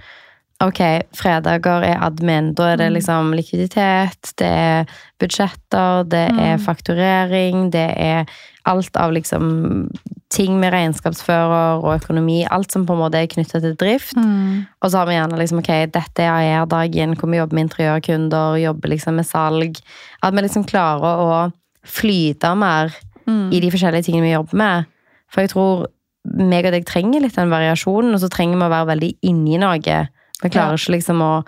Ok, 0.62 0.80
fredager 1.18 1.82
er 1.82 2.02
admin. 2.04 2.52
Da 2.54 2.70
er 2.72 2.76
det 2.80 2.92
liksom 2.94 3.32
likviditet, 3.34 4.30
det 4.38 4.48
er 4.48 4.92
budsjetter, 5.20 6.04
det 6.08 6.28
er 6.40 6.60
fakturering, 6.62 7.70
det 7.74 7.88
er 7.98 8.30
alt 8.64 8.96
av 8.96 9.12
liksom 9.12 9.88
ting 10.32 10.54
med 10.60 10.72
regnskapsfører 10.72 11.82
og 11.82 11.90
økonomi. 11.98 12.44
Alt 12.46 12.72
som 12.72 12.86
på 12.86 12.94
en 12.94 13.02
måte 13.02 13.18
er 13.18 13.28
knytta 13.30 13.60
til 13.60 13.74
drift. 13.78 14.16
Mm. 14.16 14.64
Og 14.80 14.90
så 14.90 15.02
har 15.02 15.10
vi 15.10 15.18
gjerne 15.18 15.40
liksom, 15.42 15.60
ok, 15.60 15.72
dette 15.94 16.22
er 16.22 16.32
AER-dagen, 16.32 17.16
hvor 17.18 17.30
vi 17.30 17.42
jobber 17.42 17.58
med 17.58 17.68
interiørkunder, 17.68 18.60
jobber 18.62 18.94
liksom 18.94 19.18
med 19.20 19.28
salg. 19.28 19.82
At 20.22 20.34
vi 20.34 20.46
liksom 20.46 20.64
klarer 20.70 21.26
å 21.26 21.42
flyte 21.84 22.54
mer 22.56 22.94
Mm. 23.26 23.52
i 23.52 23.60
de 23.60 23.70
forskjellige 23.72 24.08
tingene 24.08 24.26
vi 24.26 24.34
jobber 24.34 24.58
med. 24.60 24.90
For 25.32 25.44
jeg 25.44 25.54
tror 25.54 25.86
meg 26.24 26.66
og 26.68 26.72
deg 26.72 26.86
trenger 26.88 27.20
litt 27.24 27.36
den 27.36 27.52
variasjonen, 27.52 28.14
og 28.14 28.20
så 28.22 28.30
trenger 28.32 28.58
vi 28.60 28.66
å 28.66 28.72
være 28.72 28.90
veldig 28.92 29.10
inni 29.28 29.58
noe. 29.60 29.96
Vi 30.42 30.50
klarer 30.50 30.74
Ja. 30.74 30.80
ikke 30.80 30.96
liksom 30.96 31.20
å 31.22 31.44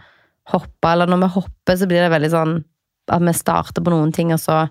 hoppe, 0.52 0.88
eller 0.92 1.06
når 1.06 1.20
vi 1.24 1.32
hopper, 1.40 1.76
så 1.76 1.86
blir 1.88 2.00
det 2.04 2.10
veldig 2.12 2.30
sånn 2.30 2.64
at 3.08 3.22
vi 3.22 3.32
starter 3.32 3.82
på 3.82 3.90
noen 3.90 4.12
ting, 4.12 4.32
og 4.32 4.38
så 4.38 4.68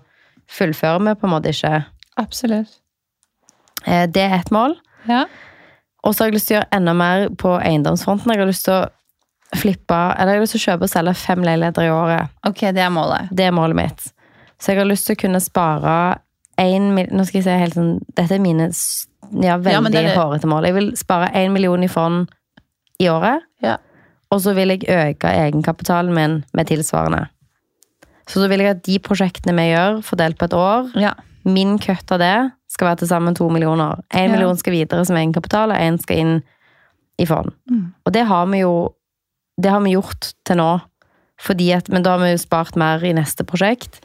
fullfører 0.48 1.02
vi 1.04 1.14
på 1.20 1.24
en 1.28 1.34
måte 1.34 1.48
ikke. 1.52 1.84
Absolutt. 2.16 2.78
Eh, 3.86 4.06
Det 4.06 4.22
er 4.22 4.38
ett 4.38 4.50
mål. 4.50 4.76
Ja. 5.08 5.26
Og 6.04 6.14
så 6.14 6.24
har 6.24 6.30
jeg 6.30 6.34
lyst 6.34 6.48
til 6.48 6.56
å 6.56 6.60
gjøre 6.60 6.72
enda 6.72 6.94
mer 6.94 7.28
på 7.30 7.60
eiendomsfronten. 7.60 8.30
Jeg 8.32 8.38
har 8.38 8.46
lyst 8.46 8.64
til 8.64 8.74
å 8.74 8.88
flippe, 9.56 9.94
eller 10.18 10.32
jeg 10.32 10.38
har 10.40 10.44
lyst 10.46 10.52
til 10.56 10.60
å 10.60 10.66
kjøpe 10.72 10.82
og 10.82 10.90
selge 10.90 11.14
fem 11.16 11.42
leiligheter 11.42 11.82
i 11.82 11.90
året. 11.90 12.28
Ok, 12.46 12.60
det 12.72 12.78
er 12.82 12.90
målet. 12.90 13.28
Det 13.34 13.44
er 13.46 13.52
målet 13.52 13.76
mitt. 13.76 14.12
Så 14.58 14.72
jeg 14.72 14.78
har 14.78 14.86
lyst 14.88 15.06
til 15.06 15.16
å 15.16 15.20
kunne 15.20 15.40
spare 15.40 16.18
én. 16.58 16.94
Nå 17.12 17.26
skal 17.26 17.42
jeg 17.42 17.44
si 17.44 17.50
helt 17.50 17.74
sånn 17.74 18.00
Dette 18.16 18.32
er 18.34 18.38
mine 18.40 18.70
ja, 19.42 19.58
veldig 19.58 19.92
Ja, 19.92 20.14
hårete 20.16 20.46
mål. 20.48 20.64
Jeg 20.64 20.74
vil 20.74 20.92
spare 20.96 21.28
én 21.34 21.52
million 21.52 21.82
i 21.84 21.88
fond 21.88 22.28
i 22.98 23.08
året. 23.08 23.42
Ja. 23.62 23.76
Og 24.34 24.40
så 24.42 24.54
vil 24.56 24.68
jeg 24.74 24.88
øke 24.90 25.28
egenkapitalen 25.30 26.14
min 26.14 26.44
med 26.54 26.66
tilsvarende. 26.66 27.26
Så 28.26 28.40
så 28.42 28.48
vil 28.50 28.60
jeg 28.64 28.70
at 28.74 28.82
de 28.86 28.98
prosjektene 28.98 29.54
vi 29.54 29.68
gjør, 29.70 30.00
fordelt 30.02 30.38
på 30.38 30.44
et 30.48 30.52
år, 30.58 30.90
Ja. 30.98 31.12
min 31.44 31.78
kutt 31.78 32.10
av 32.10 32.18
det 32.18 32.50
skal 32.68 32.88
være 32.88 32.96
til 33.04 33.08
sammen 33.08 33.34
to 33.38 33.48
millioner. 33.48 34.00
Én 34.14 34.26
Ja. 34.26 34.32
million 34.32 34.56
skal 34.56 34.72
videre 34.72 35.04
som 35.06 35.16
egenkapital, 35.16 35.70
og 35.70 35.78
én 35.78 36.00
skal 36.02 36.16
inn 36.16 36.42
i 37.18 37.24
fond. 37.24 37.52
Mm. 37.70 37.94
Og 38.04 38.12
det 38.12 38.26
har 38.26 38.46
vi 38.46 38.58
jo 38.64 38.92
det 39.62 39.70
har 39.70 39.80
vi 39.80 39.92
gjort 39.94 40.32
til 40.44 40.56
nå. 40.56 40.80
Fordi 41.40 41.70
at, 41.72 41.88
men 41.88 42.02
da 42.02 42.10
har 42.10 42.18
vi 42.18 42.32
jo 42.32 42.36
spart 42.38 42.76
mer 42.76 42.98
i 43.04 43.12
neste 43.12 43.44
prosjekt. 43.44 44.00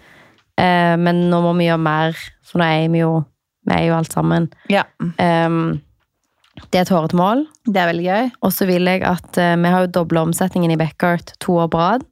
Eh, 0.58 0.96
men 0.98 1.30
nå 1.30 1.42
må 1.42 1.58
vi 1.58 1.66
gjøre 1.68 1.80
mer, 1.80 2.16
for 2.44 2.60
nå 2.60 2.64
er 2.66 2.88
vi 2.90 3.00
jo 3.00 3.26
vi 3.68 3.74
er 3.76 3.88
jo 3.88 3.94
alt 3.98 4.12
sammen. 4.14 4.50
ja. 4.70 4.84
Ehm, 5.20 5.82
det 6.70 6.78
er 6.80 6.82
et 6.86 6.90
hårete 6.94 7.16
mål. 7.18 7.46
Det 7.66 7.78
er 7.82 7.88
veldig 7.92 8.06
gøy. 8.06 8.32
Og 8.44 8.52
så 8.54 8.66
vil 8.70 8.86
jeg 8.86 9.02
at 9.04 9.38
eh, 9.38 9.56
Vi 9.58 9.68
har 9.74 9.82
jo 9.86 9.92
dobla 10.00 10.22
omsetningen 10.28 10.72
i 10.72 10.78
Beckert 10.78 11.34
to 11.40 11.54
år 11.58 11.68
på 11.74 11.78
rad. 11.82 12.04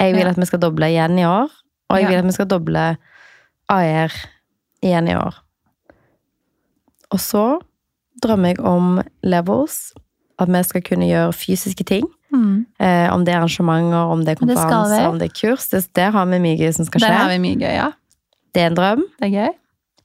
Jeg 0.00 0.12
vil 0.14 0.22
Ja. 0.22 0.30
at 0.30 0.36
vi 0.38 0.46
skal 0.46 0.60
doble 0.60 0.86
igjen 0.92 1.18
i 1.18 1.24
år. 1.26 1.50
Og 1.90 1.96
jeg 1.96 2.02
Ja. 2.04 2.08
vil 2.08 2.18
at 2.18 2.24
vi 2.24 2.32
skal 2.32 2.46
doble 2.46 2.96
AR 3.68 4.12
igjen 4.82 5.08
i 5.08 5.14
år. 5.16 5.34
Og 7.12 7.18
så 7.22 7.60
drømmer 8.22 8.54
jeg 8.54 8.60
om 8.60 9.00
levels. 9.22 9.92
At 10.38 10.48
vi 10.52 10.62
skal 10.68 10.82
kunne 10.82 11.06
gjøre 11.08 11.32
fysiske 11.32 11.84
ting. 11.88 12.04
Mm. 12.34 12.66
Eh, 12.80 13.08
om 13.14 13.24
det 13.24 13.32
er 13.32 13.38
arrangementer, 13.40 14.10
om 14.12 14.24
det 14.24 14.34
er 14.34 14.44
det 14.46 14.56
skal 14.58 14.68
konferanser, 14.68 15.00
vi. 15.00 15.06
om 15.08 15.18
det 15.18 15.30
er 15.30 15.34
kurs. 15.40 15.68
Det, 15.68 15.86
der 15.96 16.10
har 16.10 16.26
vi 16.26 16.38
mye 16.42 16.58
gøy 16.58 16.72
som 16.76 16.84
skal 16.84 17.00
Der 17.00 17.08
skje. 17.08 17.16
har 17.22 17.28
vi 17.30 17.38
mye 17.38 17.56
gøy, 17.56 17.72
ja. 17.72 17.90
Det 18.52 18.62
er 18.62 18.66
en 18.66 18.74
drøm. 18.76 19.04
Det 19.20 19.30
er 19.30 19.46
gøy. 19.46 19.54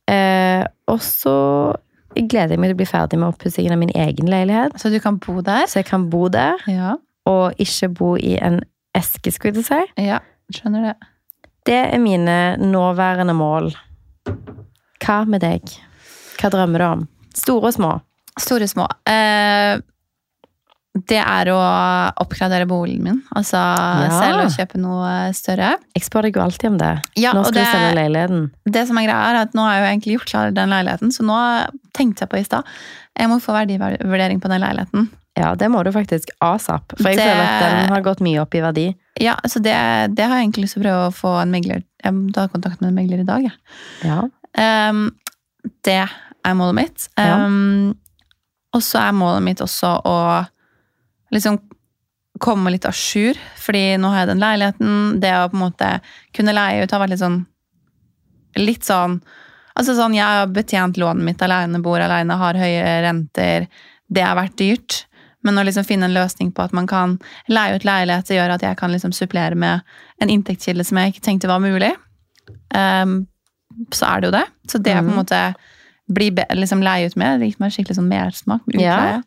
Eh, 0.07 0.65
og 0.87 0.99
så 0.99 1.75
gleder 2.15 2.57
meg 2.59 2.69
til 2.71 2.75
å 2.75 2.79
bli 2.81 2.85
ferdig 2.89 3.19
med 3.19 3.29
oppussingen 3.33 3.73
av 3.75 3.79
min 3.79 3.91
egen 3.95 4.27
leilighet. 4.31 4.75
Så 4.81 4.89
du 4.91 4.99
kan 4.99 5.17
bo 5.21 5.41
der. 5.41 5.65
Så 5.67 5.79
jeg 5.81 5.85
kan 5.85 6.09
bo 6.09 6.27
der, 6.29 6.57
Ja. 6.67 6.95
og 7.25 7.53
ikke 7.59 7.89
bo 7.93 8.15
i 8.17 8.37
en 8.41 8.61
eske, 8.95 9.31
skulle 9.31 9.55
jeg 9.55 9.65
si. 9.65 10.03
Ja, 10.03 10.19
skjønner 10.53 10.81
det. 10.91 10.95
Det 11.65 11.93
er 11.93 11.99
mine 11.99 12.57
nåværende 12.57 13.33
mål. 13.37 13.71
Hva 15.05 15.25
med 15.27 15.41
deg? 15.41 15.61
Hva 16.41 16.49
drømmer 16.49 16.79
du 16.79 16.85
om? 16.85 17.07
Store 17.37 17.67
og 17.69 17.73
små. 17.73 17.91
Store 18.39 18.63
og 18.63 18.69
små. 18.69 18.87
Eh, 19.05 19.79
det 20.91 21.21
er 21.23 21.47
å 21.53 21.59
oppgradere 22.19 22.65
boligen 22.67 23.03
min. 23.05 23.19
Altså 23.37 23.59
selv 24.11 24.41
å 24.43 24.49
kjøpe 24.51 24.79
noe 24.81 25.11
større. 25.37 25.69
Jeg 25.95 26.03
spør 26.03 26.27
deg 26.27 26.35
jo 26.35 26.41
alltid 26.43 26.69
om 26.73 26.77
det. 26.81 26.89
Ja, 27.15 27.31
Nå 27.37 27.45
skal 27.45 27.55
det, 27.61 27.63
du 27.63 27.71
selge 27.71 27.93
leiligheten. 27.95 28.41
det 28.75 28.83
som 28.89 28.99
er 28.99 29.07
greia 29.07 29.29
er 29.29 29.39
at 29.45 29.53
nå 29.55 29.63
har 29.63 29.77
jeg 29.77 29.81
jo 29.85 29.89
egentlig 29.93 30.17
gjort 30.17 30.29
klar 30.33 30.51
den 30.57 30.69
leiligheten, 30.75 31.13
så 31.15 31.23
nå 31.23 31.37
tenkte 31.95 32.25
jeg 32.25 32.29
på 32.33 32.41
i 32.41 32.43
stad 32.43 32.67
Jeg 33.19 33.31
må 33.31 33.39
få 33.43 33.55
verdivurdering 33.55 34.41
på 34.43 34.51
den 34.51 34.61
leiligheten. 34.65 35.07
Ja, 35.39 35.53
det 35.55 35.69
må 35.71 35.79
du 35.87 35.91
faktisk 35.95 36.27
asap. 36.43 36.91
For 36.99 37.07
jeg 37.07 37.17
Det- 37.17 37.23
føler 37.23 37.47
at 37.47 37.61
den 37.63 37.89
har 37.93 38.01
gått 38.01 38.19
mye 38.19 38.41
opp 38.41 38.53
i 38.55 38.59
verdi. 38.59 38.95
Ja, 39.19 39.37
så 39.47 39.61
det, 39.63 40.15
det 40.15 40.25
har 40.27 40.35
jeg 40.37 40.49
egentlig 40.49 40.65
lyst 40.65 40.73
til 40.75 40.83
å 40.83 40.85
prøve 40.89 41.07
å 41.07 41.15
få 41.15 41.41
en 41.41 41.51
megler 41.51 41.83
Jeg 42.03 42.13
må 42.13 42.33
ta 42.33 42.47
kontakt 42.47 42.81
med 42.81 42.89
en 42.89 42.95
megler 42.99 43.19
i 43.21 43.23
dag, 43.23 43.43
jeg. 43.43 43.53
Ja. 44.03 44.27
Um, 44.89 45.11
det 45.85 46.01
er 46.43 46.53
målet 46.57 46.75
mitt. 46.75 47.07
Ja. 47.17 47.37
Ehm, 47.45 47.95
og 48.73 48.81
så 48.81 48.99
er 49.07 49.11
målet 49.13 49.43
mitt 49.43 49.59
også 49.61 50.01
å 50.03 50.47
liksom 51.31 51.59
komme 52.39 52.71
litt 52.73 52.85
à 52.85 52.91
jour. 52.95 53.37
Fordi 53.57 53.97
nå 54.01 54.09
har 54.09 54.23
jeg 54.25 54.31
den 54.31 54.39
leiligheten. 54.43 55.19
Det 55.21 55.31
å 55.37 55.49
på 55.51 55.57
en 55.59 55.65
måte 55.67 55.91
kunne 56.33 56.53
leie 56.55 56.83
ut 56.83 56.91
har 56.91 56.99
vært 57.03 57.15
litt 57.15 57.23
sånn 57.23 57.45
Litt 58.59 58.83
sånn 58.83 59.21
Altså 59.79 59.93
sånn, 59.95 60.13
Jeg 60.17 60.25
har 60.27 60.47
betjent 60.51 60.97
lånet 60.99 61.23
mitt 61.23 61.41
alene, 61.41 61.79
bor 61.79 62.01
alene, 62.03 62.35
har 62.35 62.57
høye 62.59 63.01
renter. 63.05 63.67
Det 64.11 64.21
har 64.25 64.35
vært 64.35 64.57
dyrt. 64.59 65.05
Men 65.47 65.55
å 65.57 65.63
liksom 65.63 65.85
finne 65.87 66.09
en 66.09 66.13
løsning 66.13 66.51
på 66.51 66.65
at 66.65 66.73
man 66.75 66.85
kan 66.85 67.13
leie 67.47 67.77
ut 67.79 67.85
leilighet, 67.87 68.27
det 68.27 68.35
gjør 68.35 68.51
at 68.57 68.61
jeg 68.61 68.77
kan 68.77 68.91
liksom 68.91 69.13
supplere 69.15 69.55
med 69.55 69.79
en 70.21 70.29
inntektskilde 70.29 70.83
som 70.85 70.99
jeg 70.99 71.13
ikke 71.13 71.23
tenkte 71.23 71.47
var 71.49 71.63
mulig. 71.63 71.93
Um, 72.75 73.25
så 73.95 74.09
er 74.11 74.19
det 74.21 74.27
jo 74.27 74.35
det. 74.35 74.43
Så 74.67 74.83
det 74.83 74.91
er 74.91 75.01
på 75.01 75.07
en 75.07 75.15
Mhm. 75.15 75.21
måte 75.23 75.55
bli 76.11 76.29
liksom 76.59 76.83
leie 76.83 77.05
ut 77.07 77.15
med, 77.15 77.39
det 77.39 77.47
gitt 77.53 77.59
meg 77.61 77.71
skikkelig 77.71 77.95
sånn 77.95 78.11
mersmak 78.11 78.61
Ja. 78.75 79.21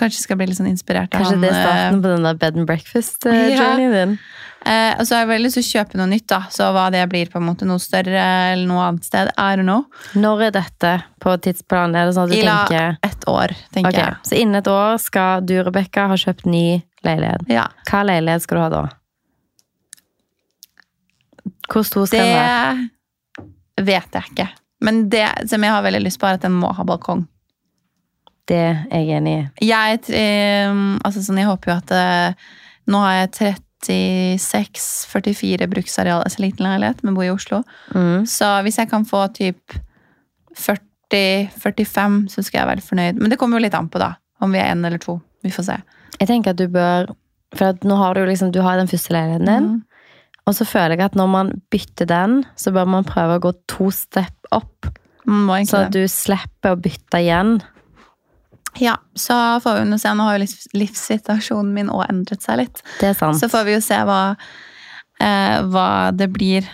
Kanskje 0.00 0.22
skal 0.24 0.36
bli 0.40 0.46
litt 0.50 0.58
sånn 0.58 0.66
inspirert 0.70 1.12
av 1.14 1.20
Kanskje 1.22 1.36
han. 1.36 1.40
det 1.44 1.50
er 1.50 1.54
eh, 1.54 1.66
starten 1.68 2.00
på 2.02 2.08
den 2.14 2.24
der 2.26 2.34
bed 2.40 2.56
and 2.56 2.64
Ja. 2.64 2.70
breakfast-journeyen 2.72 3.92
din. 3.94 4.18
Eh, 4.66 4.94
og 4.98 5.04
så 5.06 5.14
har 5.14 5.20
jeg 5.26 5.28
veldig 5.28 5.44
lyst 5.44 5.58
til 5.58 5.62
å 5.64 5.70
kjøpe 5.74 5.98
noe 6.00 6.06
nytt, 6.08 6.26
da. 6.32 6.38
Så 6.50 6.68
hva 6.72 6.86
det 6.90 7.02
blir, 7.12 7.28
på 7.30 7.36
en 7.36 7.44
måte 7.46 7.66
noe 7.68 7.78
større 7.78 8.22
eller 8.54 8.66
noe 8.66 8.80
annet 8.88 9.04
sted, 9.04 9.28
I 9.36 9.56
don't 9.60 9.68
know. 9.68 9.84
Når 10.16 10.42
er 10.46 10.50
dette 10.56 10.92
på 11.20 11.34
tidsplanen? 11.44 11.94
Er 12.00 12.06
det 12.08 12.14
sånn 12.16 12.24
at 12.24 12.32
du 12.32 12.38
Ila, 12.40 12.54
la 12.54 12.66
tenker 12.66 12.98
ett 13.10 13.24
år, 13.28 13.54
tenker 13.76 13.92
Ok, 13.92 14.00
jeg. 14.00 14.16
Så 14.24 14.38
innen 14.40 14.56
et 14.62 14.70
år 14.72 14.96
skal 15.04 15.44
du, 15.44 15.54
Rebekka, 15.62 16.08
ha 16.08 16.16
kjøpt 16.16 16.46
ny 16.48 16.82
leilighet. 17.04 17.44
Ja. 17.52 17.66
Hva 17.90 18.02
leilighet 18.08 18.42
skal 18.46 18.56
du 18.56 18.62
ha 18.64 18.68
da? 18.72 18.84
Hvor 21.68 21.84
stor 21.86 22.06
skal 22.08 22.24
den 22.24 22.34
være? 22.34 22.88
Det 23.76 23.84
vet 23.88 24.16
jeg 24.16 24.30
ikke. 24.32 24.48
Men 24.84 25.08
det 25.12 25.26
som 25.50 25.62
jeg 25.64 25.72
har 25.72 25.82
veldig 25.84 26.02
lyst 26.04 26.20
på, 26.20 26.28
er 26.28 26.38
at 26.38 26.44
den 26.44 26.56
må 26.56 26.72
ha 26.76 26.84
balkong. 26.88 27.26
Det 28.48 28.60
er 28.60 29.00
jeg 29.00 29.18
enig 29.18 29.34
i. 29.34 29.68
Jeg, 29.70 30.00
eh, 30.12 30.72
altså 31.04 31.22
sånn, 31.24 31.40
jeg 31.40 31.48
håper 31.48 31.70
jo 31.70 31.76
at 31.78 31.94
eh, 31.96 32.50
Nå 32.92 33.00
har 33.00 33.14
jeg 33.22 33.54
36-44 33.88 35.68
bruksareal, 35.72 36.20
altså 36.20 36.42
liten 36.44 36.66
leilighet, 36.68 37.00
men 37.00 37.16
bor 37.16 37.24
i 37.24 37.32
Oslo. 37.32 37.62
Mm. 37.94 38.26
Så 38.28 38.48
hvis 38.66 38.76
jeg 38.80 38.90
kan 38.90 39.06
få 39.08 39.22
typ 39.32 39.76
40-45, 40.60 42.18
så 42.28 42.44
skal 42.44 42.60
jeg 42.60 42.70
være 42.74 42.84
fornøyd. 42.84 43.22
Men 43.22 43.32
det 43.32 43.38
kommer 43.40 43.56
jo 43.56 43.64
litt 43.64 43.76
an 43.78 43.88
på, 43.88 44.02
da. 44.02 44.10
Om 44.44 44.52
vi 44.52 44.60
er 44.60 44.68
én 44.74 44.84
eller 44.84 45.00
to. 45.00 45.16
Vi 45.44 45.52
får 45.54 45.68
se. 45.70 45.78
Jeg 46.20 46.28
tenker 46.28 46.52
at 46.52 46.60
du 46.60 46.68
bør 46.70 47.08
For 47.54 47.72
at 47.72 47.84
nå 47.86 47.96
har 47.98 48.14
du 48.14 48.22
liksom 48.26 48.52
Du 48.54 48.60
har 48.62 48.78
den 48.78 48.88
første 48.90 49.14
leiligheten 49.14 49.48
din. 49.48 49.66
Mm. 49.72 49.82
Og 50.44 50.56
så 50.58 50.66
føler 50.68 50.98
jeg 50.98 51.06
at 51.06 51.16
når 51.16 51.28
man 51.30 51.52
bytter 51.72 52.08
den, 52.08 52.42
så 52.60 52.72
bør 52.74 52.88
man 52.90 53.06
prøve 53.08 53.38
å 53.38 53.42
gå 53.46 53.52
to 53.70 53.88
step 53.94 54.50
opp. 54.52 54.90
Man 55.24 55.64
Så 55.64 55.86
at 55.86 55.94
du 55.94 56.02
slipper 56.10 56.74
å 56.74 56.80
bytte 56.80 57.22
igjen. 57.22 57.56
Ja, 58.82 58.96
så 59.14 59.36
får 59.62 59.80
vi 59.80 59.84
nå 59.90 59.98
se. 60.02 60.12
Nå 60.14 60.24
har 60.26 60.38
jo 60.38 60.44
livs- 60.44 60.70
livssituasjonen 60.74 61.72
min 61.76 61.90
òg 61.94 62.06
endret 62.10 62.42
seg 62.42 62.58
litt. 62.64 62.82
Det 63.00 63.12
er 63.12 63.18
sant. 63.18 63.38
Så 63.40 63.48
får 63.52 63.64
vi 63.68 63.76
jo 63.76 63.82
se 63.84 63.98
hva, 64.08 64.20
eh, 65.20 65.60
hva 65.70 65.86
det 66.16 66.30
blir 66.34 66.64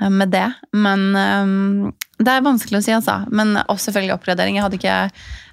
eh, 0.00 0.08
med 0.10 0.30
det. 0.34 0.46
Men 0.76 1.08
eh, 1.16 1.90
det 2.22 2.32
er 2.36 2.46
vanskelig 2.46 2.80
å 2.80 2.84
si, 2.86 2.94
altså. 2.94 3.20
Men 3.30 3.56
også 3.68 3.90
selvfølgelig 3.90 4.16
oppgradering. 4.18 4.56
Jeg 4.58 4.66
hadde 4.66 4.78
ikke 4.80 4.98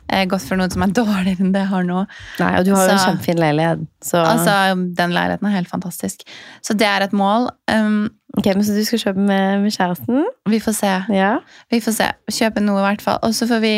eh, 0.09 0.25
gått 0.29 0.45
for 0.45 0.57
noe 0.61 0.69
som 0.73 0.85
er 0.85 0.93
dårligere 1.01 1.41
enn 1.45 1.53
det 1.55 1.63
jeg 1.65 1.71
har 1.73 1.87
nå. 1.89 2.03
Nei, 2.41 2.51
og 2.59 2.65
du 2.67 2.73
har 2.75 2.85
jo 2.89 2.93
en 2.97 3.03
kjempefin 3.07 3.41
leilighet. 3.41 3.87
Så 4.05 4.21
Altså, 4.21 4.59
Den 4.97 5.13
leiligheten 5.15 5.49
er 5.49 5.57
helt 5.57 5.71
fantastisk. 5.71 6.21
Så 6.65 6.77
det 6.77 6.87
er 6.89 7.07
et 7.07 7.13
mål. 7.17 7.49
Um, 7.71 8.05
Ok, 8.35 8.49
men 8.51 8.65
Så 8.67 8.73
du 8.75 8.81
skal 8.83 8.99
kjøpe 8.99 9.21
med, 9.23 9.61
med 9.63 9.71
kjæresten? 9.71 10.25
vi 10.51 10.57
får 10.59 10.73
se. 10.75 10.89
Ja. 11.15 11.37
Vi 11.71 11.77
får 11.79 11.93
se. 11.95 12.07
Kjøpe 12.35 12.59
noe, 12.65 12.81
i 12.81 12.83
hvert 12.83 13.01
fall. 13.05 13.15
Og 13.23 13.31
så 13.31 13.47
får 13.47 13.61
vi 13.63 13.71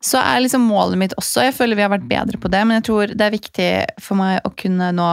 Så 0.00 0.20
er 0.20 0.40
liksom 0.40 0.64
målet 0.64 0.96
mitt 0.96 1.14
også 1.20 1.42
Jeg 1.44 1.56
føler 1.58 1.76
vi 1.76 1.84
har 1.84 1.92
vært 1.92 2.08
bedre 2.08 2.40
på 2.40 2.48
det, 2.52 2.62
men 2.64 2.78
jeg 2.78 2.86
tror 2.88 3.12
det 3.12 3.26
er 3.26 3.34
viktig 3.34 3.70
for 4.00 4.20
meg 4.20 4.40
å 4.48 4.52
kunne 4.56 4.90
nå 4.96 5.10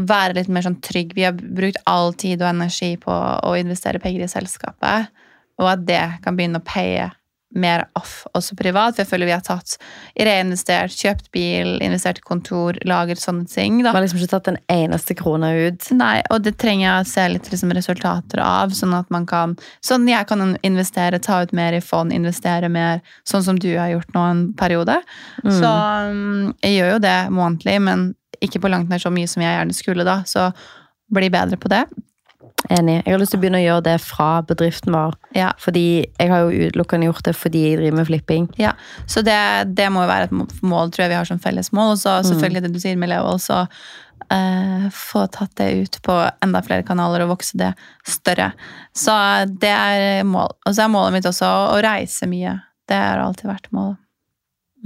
være 0.00 0.36
litt 0.36 0.50
mer 0.52 0.64
sånn 0.64 0.80
trygg. 0.84 1.14
Vi 1.16 1.24
har 1.26 1.36
brukt 1.36 1.80
all 1.88 2.14
tid 2.16 2.40
og 2.40 2.50
energi 2.52 2.94
på 3.00 3.12
å 3.12 3.54
investere 3.58 4.00
penger 4.00 4.24
i 4.24 4.32
selskapet, 4.32 5.10
og 5.60 5.72
at 5.74 5.82
det 5.88 6.02
kan 6.24 6.36
begynne 6.36 6.60
å 6.60 6.64
paye 6.64 7.10
mer 7.50 7.84
off 7.98 8.24
også 8.36 8.54
privat. 8.58 8.94
For 8.94 9.02
jeg 9.02 9.10
føler 9.10 9.30
vi 9.30 9.34
har 9.34 9.44
tatt 9.44 9.76
reinvestert, 10.18 10.94
kjøpt 10.94 11.30
bil, 11.34 11.72
investert 11.82 12.20
i 12.20 12.24
kontor, 12.26 12.78
lager 12.86 13.18
sånne 13.18 13.46
ting. 13.50 13.80
da. 13.80 13.90
Man 13.90 14.00
har 14.00 14.06
liksom 14.06 14.20
ikke 14.20 14.34
tatt 14.36 14.50
en 14.52 14.60
eneste 14.70 15.16
krone 15.18 15.50
ut. 15.66 15.90
Nei, 15.96 16.20
og 16.30 16.44
det 16.46 16.56
trenger 16.62 16.86
jeg 16.86 17.06
å 17.06 17.08
se 17.10 17.26
litt 17.34 17.50
liksom, 17.52 17.74
resultater 17.76 18.42
av, 18.44 18.74
sånn 18.76 18.94
at 18.96 19.10
man 19.10 19.26
kan 19.30 19.56
Sånn 19.84 20.06
jeg 20.08 20.26
kan 20.28 20.54
investere, 20.66 21.18
ta 21.22 21.40
ut 21.42 21.52
mer 21.56 21.74
i 21.74 21.80
fond, 21.84 22.12
investere 22.12 22.68
mer, 22.72 23.00
sånn 23.28 23.42
som 23.44 23.58
du 23.60 23.68
har 23.76 23.90
gjort 23.92 24.12
nå 24.14 24.22
en 24.28 24.42
periode. 24.58 24.96
Så 25.42 25.70
um, 26.10 26.52
jeg 26.62 26.76
gjør 26.76 26.94
jo 26.94 27.00
det 27.02 27.16
månedlig, 27.34 27.76
men 27.82 28.04
ikke 28.44 28.62
på 28.62 28.70
langt 28.72 28.90
nær 28.92 29.02
så 29.02 29.12
mye 29.12 29.28
som 29.30 29.44
jeg 29.44 29.56
gjerne 29.56 29.76
skulle, 29.76 30.06
da. 30.06 30.20
Så 30.28 30.50
bli 31.12 31.30
bedre 31.32 31.58
på 31.60 31.70
det. 31.72 31.84
Enig. 32.68 33.00
Jeg 33.06 33.14
har 33.14 33.20
lyst 33.22 33.32
til 33.34 33.40
å 33.40 33.42
begynne 33.42 33.60
å 33.60 33.64
gjøre 33.64 33.84
det 33.86 33.96
fra 34.04 34.28
bedriften 34.46 34.94
vår. 34.94 35.16
Ja. 35.36 35.48
Fordi 35.60 35.86
jeg 36.04 36.30
har 36.30 36.44
jo 36.44 36.68
utelukkende 36.68 37.08
gjort 37.08 37.24
det 37.26 37.34
fordi 37.38 37.64
jeg 37.64 37.80
driver 37.80 37.98
med 38.00 38.10
flipping. 38.10 38.50
Ja, 38.60 38.74
så 39.10 39.24
det, 39.26 39.40
det 39.78 39.88
må 39.94 40.04
jo 40.04 40.10
være 40.12 40.28
et 40.28 40.62
mål, 40.62 40.92
tror 40.92 41.06
jeg 41.06 41.14
vi 41.14 41.18
har 41.18 41.30
som 41.30 41.40
felles 41.42 41.72
mål. 41.76 41.96
Og 41.96 42.02
så 42.02 42.20
selvfølgelig 42.26 42.64
det 42.66 42.72
du 42.76 42.80
sier 42.82 43.00
med 43.00 43.12
Leo 43.14 43.34
så 43.40 43.64
Uh, 44.30 44.84
få 44.94 45.24
tatt 45.26 45.56
det 45.58 45.72
ut 45.74 45.96
på 46.06 46.14
enda 46.44 46.60
flere 46.62 46.84
kanaler 46.86 47.24
og 47.24 47.32
vokse 47.32 47.56
det 47.58 47.72
større. 48.06 48.52
Så 48.94 49.10
det 49.58 49.72
er 49.72 50.22
mål. 50.22 50.52
Og 50.68 50.76
så 50.76 50.84
er 50.84 50.92
målet 50.92 51.16
mitt 51.16 51.26
også 51.26 51.48
å 51.72 51.80
reise 51.82 52.28
mye. 52.30 52.52
Det 52.86 52.94
har 52.94 53.18
alltid 53.24 53.50
vært 53.50 53.66
målet. 53.74 53.98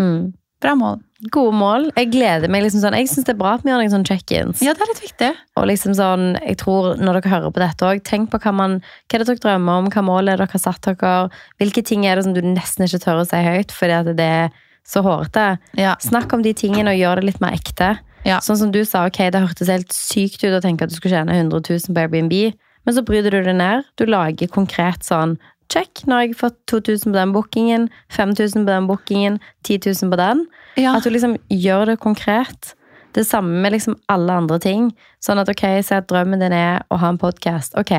Mm. 0.01 0.33
Bra 0.65 0.73
mål. 0.81 1.03
Gode 1.33 1.55
mål. 1.57 1.87
Jeg 1.97 2.11
gleder 2.13 2.51
meg 2.53 2.65
liksom 2.65 2.83
sånn 2.83 2.97
Jeg 2.97 3.09
syns 3.09 3.27
det 3.29 3.35
er 3.35 3.41
bra 3.41 3.55
at 3.57 3.65
vi 3.65 3.71
gjør 3.71 3.83
noen 3.83 3.93
sånne 3.93 4.09
check-ins. 4.09 4.63
Ja, 4.65 4.75
det 4.77 4.85
er 4.85 4.91
litt 4.91 5.03
viktig. 5.05 5.31
Og 5.61 5.69
liksom 5.71 5.95
sånn, 5.97 6.27
jeg 6.41 6.59
tror 6.61 6.95
når 7.01 7.21
dere 7.21 7.33
hører 7.33 7.55
på 7.55 7.63
dette 7.63 7.89
også, 7.89 8.05
tenk 8.09 8.33
på 8.33 8.41
hva, 8.43 8.53
man, 8.57 8.79
hva 8.81 9.19
er 9.19 9.25
det 9.25 9.29
dere 9.31 9.43
drømmer 9.45 9.83
om, 9.83 9.91
hva 9.93 10.05
mål 10.05 10.33
er 10.33 10.41
dere 10.41 10.53
har 10.53 10.63
satt 10.63 10.89
dere, 10.89 11.15
hvilke 11.61 11.85
ting 11.87 12.05
er 12.09 12.19
det 12.19 12.27
som 12.27 12.37
du 12.37 12.43
nesten 12.45 12.89
ikke 12.89 13.03
tør 13.05 13.23
å 13.23 13.29
si 13.29 13.41
høyt, 13.45 13.73
fordi 13.77 13.97
at 14.01 14.11
det 14.19 14.31
er 14.41 14.59
så 14.85 15.01
hårete. 15.05 15.47
Ja. 15.81 15.95
Snakk 16.05 16.33
om 16.37 16.45
de 16.45 16.53
tingene 16.57 16.93
og 16.93 17.01
gjør 17.01 17.21
det 17.21 17.31
litt 17.31 17.41
mer 17.45 17.57
ekte. 17.57 17.95
Ja. 18.25 18.41
Sånn 18.45 18.61
som 18.61 18.73
du 18.73 18.83
sa, 18.89 19.07
ok, 19.09 19.21
det 19.33 19.45
hørtes 19.45 19.73
helt 19.73 19.93
sykt 19.97 20.45
ut 20.45 20.57
å 20.57 20.63
tenke 20.65 20.85
at 20.85 20.93
du 20.93 20.97
skulle 20.97 21.17
tjene 21.17 21.37
100 21.37 21.61
000 21.61 21.93
på 21.93 22.05
Airbnb, 22.05 22.37
men 22.85 22.97
så 22.97 23.05
bryter 23.05 23.33
du 23.33 23.45
det 23.47 23.57
ned. 23.57 23.85
Du 23.97 24.05
lager 24.09 24.51
konkret 24.53 25.05
sånn, 25.05 25.39
check, 25.75 26.05
nå 26.07 26.17
har 26.21 26.29
jeg 26.29 26.39
fått 26.39 26.57
2000 26.71 27.11
på 27.11 27.17
den 27.19 27.35
bookingen, 27.35 27.89
5000 28.15 28.63
på 28.65 28.71
den 28.73 28.87
bookingen, 28.91 29.41
10 29.67 29.81
000 29.91 30.15
på 30.15 30.21
den. 30.23 30.47
Ja. 30.81 30.95
At 30.97 31.05
du 31.07 31.11
liksom 31.15 31.37
gjør 31.53 31.93
det 31.93 31.99
konkret. 32.03 32.73
Det 33.15 33.23
samme 33.29 33.61
med 33.63 33.77
liksom 33.77 33.95
alle 34.11 34.33
andre 34.41 34.59
ting. 34.59 34.89
Sånn 35.23 35.39
at 35.39 35.51
ok, 35.53 35.67
si 35.87 35.95
at 35.95 36.09
drømmen 36.11 36.41
din 36.43 36.55
er 36.57 36.81
å 36.91 36.99
ha 36.99 37.13
en 37.13 37.19
podkast. 37.23 37.77
Ok, 37.79 37.93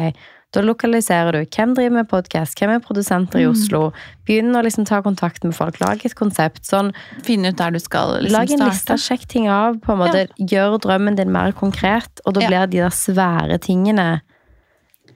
da 0.55 0.61
lokaliserer 0.63 1.35
du. 1.35 1.45
Hvem 1.55 1.71
driver 1.75 1.93
med 2.01 2.09
podkast? 2.11 2.55
Hvem 2.59 2.73
er 2.75 2.81
produsenter 2.83 3.39
i 3.39 3.47
Oslo? 3.47 3.93
Begynn 4.27 4.51
å 4.55 4.63
liksom 4.63 4.83
ta 4.87 4.99
kontakt 5.05 5.43
med 5.47 5.55
folk. 5.55 5.79
Lag 5.83 6.03
et 6.07 6.15
konsept. 6.19 6.65
Sånn, 6.67 6.91
Finne 7.27 7.53
ut 7.53 7.59
der 7.59 7.71
du 7.75 7.79
skal 7.83 8.17
liksom 8.25 8.35
lag 8.37 8.51
en 8.57 8.65
liste, 8.67 8.97
sjekk 8.99 9.23
ting 9.31 9.47
av. 9.51 9.79
på 9.83 9.95
en 9.95 10.01
måte. 10.03 10.25
Gjør 10.39 10.77
drømmen 10.83 11.15
din 11.19 11.31
mer 11.31 11.51
konkret, 11.55 12.19
og 12.25 12.35
da 12.35 12.41
Ja. 12.43 12.47
blir 12.51 12.67
de 12.71 12.83
der 12.83 12.95
svære 12.95 13.57
tingene 13.63 14.21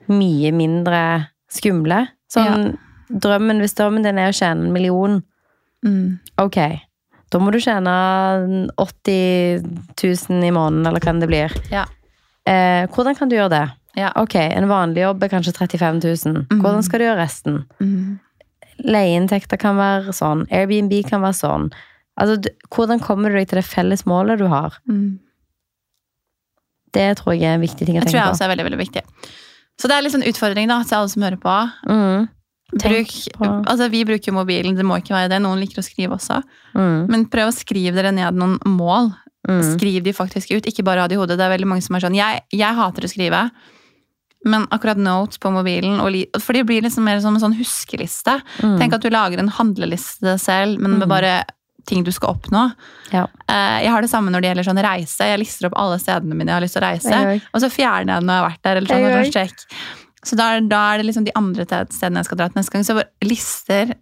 mye 0.10 0.52
mindre 0.56 1.04
skumle. 1.52 2.08
Sånn, 2.29 2.77
drømmen, 3.09 3.59
Hvis 3.63 3.73
drømmen 3.77 4.05
din 4.05 4.19
er 4.21 4.29
å 4.29 4.35
tjene 4.35 4.67
en 4.67 4.73
million, 4.75 5.21
Mm. 5.85 6.19
Ok, 6.35 6.57
da 7.31 7.39
må 7.39 7.53
du 7.55 7.59
tjene 7.63 7.91
80 8.75 9.61
000 9.95 10.43
i 10.43 10.51
måneden, 10.51 10.87
eller 10.89 10.99
hva 10.99 11.13
det 11.21 11.29
blir. 11.29 11.53
Ja. 11.71 11.85
Eh, 12.43 12.87
hvordan 12.91 13.15
kan 13.15 13.29
du 13.29 13.37
gjøre 13.37 13.53
det? 13.53 13.65
Ja. 13.95 14.11
Ok, 14.19 14.35
en 14.35 14.67
vanlig 14.69 15.05
jobb 15.05 15.23
er 15.23 15.31
kanskje 15.31 15.53
35 15.55 16.01
000. 16.03 16.41
Hvordan 16.59 16.83
skal 16.83 16.99
du 16.99 17.05
gjøre 17.07 17.21
resten? 17.21 17.61
Mm. 17.79 18.19
Leieinntekter 18.79 19.59
kan 19.59 19.79
være 19.79 20.13
sånn. 20.15 20.45
Airbnb 20.51 20.93
kan 21.07 21.23
være 21.23 21.39
sånn. 21.39 21.69
Altså, 22.19 22.37
du, 22.43 22.49
hvordan 22.75 22.99
kommer 23.03 23.31
du 23.31 23.39
deg 23.39 23.49
til 23.49 23.59
det 23.61 23.67
felles 23.67 24.05
målet 24.07 24.39
du 24.39 24.47
har? 24.51 24.75
Mm. 24.89 25.19
Det 26.95 27.09
tror 27.19 27.35
jeg 27.35 27.45
er 27.47 27.59
en 27.59 27.63
viktig 27.63 27.85
ting 27.85 27.99
å 27.99 28.01
tenke 28.01 28.09
på 28.09 28.11
Det 28.11 28.15
tror 28.15 28.23
jeg 28.25 28.33
også 28.35 28.45
er 28.47 28.51
veldig, 28.53 28.67
veldig 28.67 28.81
viktig. 28.83 29.03
Så 29.79 29.87
det 29.87 29.95
er 29.95 30.03
litt 30.03 30.11
sånn 30.13 30.27
utfordring 30.27 30.67
da, 30.67 30.81
til 30.83 30.97
alle 30.99 31.09
som 31.13 31.23
hører 31.23 31.39
på. 31.39 31.55
Mm, 31.87 32.27
Bruk, 32.83 33.13
på- 33.33 33.63
altså 33.65 33.87
vi 33.89 34.03
bruker 34.05 34.31
mobilen, 34.35 34.75
det 34.77 34.83
må 34.85 34.99
ikke 34.99 35.15
være 35.15 35.29
det. 35.31 35.39
Noen 35.41 35.59
liker 35.63 35.79
å 35.81 35.85
skrive 35.87 36.13
også. 36.19 36.41
mm, 36.75 37.07
Men 37.09 37.25
prøv 37.31 37.47
å 37.49 37.55
skrive 37.55 37.95
dere 37.95 38.11
ned 38.11 38.35
noen 38.35 38.59
mål. 38.65 39.13
mm. 39.47 39.63
Skriv 39.79 40.03
de 40.03 40.11
faktisk 40.13 40.51
ut, 40.57 40.65
ikke 40.67 40.83
bare 40.83 40.99
ha 41.01 41.07
det 41.07 41.15
i 41.15 41.17
hodet. 41.17 41.37
Det 41.39 41.45
er 41.47 41.55
veldig 41.57 41.65
mange 41.71 41.81
som 41.81 41.95
er 41.95 41.99
sånn, 42.03 42.15
jeg, 42.15 42.41
jeg 42.51 42.75
hater 42.75 43.01
å 43.07 43.09
skrive, 43.09 43.49
men 44.45 44.67
akkurat 44.67 44.97
notes 44.97 45.37
på 45.39 45.49
mobilen, 45.51 45.97
for 46.39 46.53
det 46.53 46.65
blir 46.67 46.81
liksom 46.83 47.03
mer 47.03 47.19
som 47.19 47.33
en 47.35 47.41
sånn 47.41 47.57
huskeliste. 47.57 48.41
Mm. 48.61 48.77
Tenk 48.79 48.93
at 48.93 49.01
du 49.01 49.09
lager 49.09 49.39
en 49.39 49.49
handleliste 49.49 50.37
selv, 50.39 50.77
men 50.79 50.99
med 50.99 51.07
Mm. 51.07 51.09
bare 51.09 51.43
ting 51.89 52.04
du 52.06 52.12
skal 52.15 52.36
oppnå. 52.36 52.67
Ja. 53.13 53.25
Eh, 53.49 53.78
Jeg 53.84 53.91
har 53.95 54.06
det 54.06 54.10
samme 54.12 54.32
når 54.34 54.41
det 54.45 54.52
gjelder 54.52 54.67
sånn 54.69 54.82
reise. 54.86 55.28
Jeg 55.32 55.39
lister 55.41 55.69
opp 55.69 55.78
alle 55.82 55.97
stedene 56.02 56.38
mine 56.38 56.52
jeg 56.54 56.58
har 56.60 56.65
lyst 56.65 56.78
til 56.78 56.84
å 56.84 56.89
reise. 56.89 57.10
Jeg. 57.15 57.41
Og 57.54 57.63
så 57.65 57.69
fjerner 57.73 58.13
jeg 58.13 58.21
den 58.21 58.30
når 58.30 58.38
jeg 58.38 58.43
har 58.43 58.49
vært 58.49 58.62
der. 58.69 58.75
eller 58.82 58.93
sånn, 58.93 59.08
Jeg 59.34 59.34
sånn. 59.58 59.97
Så 60.30 60.36
da, 60.36 60.47
da 60.60 60.80
er 60.93 60.97
det 61.02 61.06
liksom 61.08 61.25
de 61.25 61.34
andre 61.39 61.63
stedene 61.65 62.19
jeg 62.21 62.28
skal 62.28 62.38
dra 62.41 62.47
til 62.52 62.60
neste 62.60 62.75
gang. 62.75 62.84
Så 62.86 62.95
bare 62.97 63.28
lister, 63.30 63.93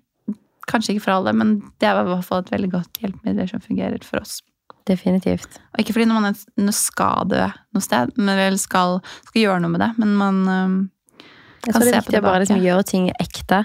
kanskje 0.68 0.96
ikke 0.96 1.06
for 1.06 1.14
alle, 1.20 1.34
men 1.38 1.56
det 1.80 1.88
er 1.88 2.00
i 2.02 2.08
hvert 2.10 2.26
fall 2.28 2.42
et 2.44 2.50
veldig 2.52 2.72
godt 2.74 2.98
hjelpemiddel 3.04 3.50
som 3.52 3.62
fungerer 3.64 4.04
for 4.04 4.20
oss. 4.24 4.40
Definitivt. 4.88 5.60
Og 5.76 5.82
ikke 5.84 5.94
fordi 5.98 6.08
når 6.10 6.22
man 6.26 6.72
skal 6.74 7.28
dø 7.30 7.44
noe 7.76 7.84
sted, 7.84 8.14
men 8.18 8.34
eller 8.40 8.58
skal, 8.60 9.00
skal 9.30 9.42
gjøre 9.44 9.62
noe 9.64 9.74
med 9.76 9.84
det, 9.84 9.90
men 10.00 10.14
man 10.20 10.44
kan 10.48 10.88
se 11.20 11.68
Jeg 11.68 11.74
Kan 11.74 11.82
tror 11.82 11.86
det 11.86 11.94
er 11.94 12.02
på 12.02 12.06
viktig 12.08 12.20
å 12.20 12.26
bare 12.28 12.40
liksom 12.46 12.62
gjøre 12.64 12.86
ting 12.88 13.08
ekte. 13.20 13.58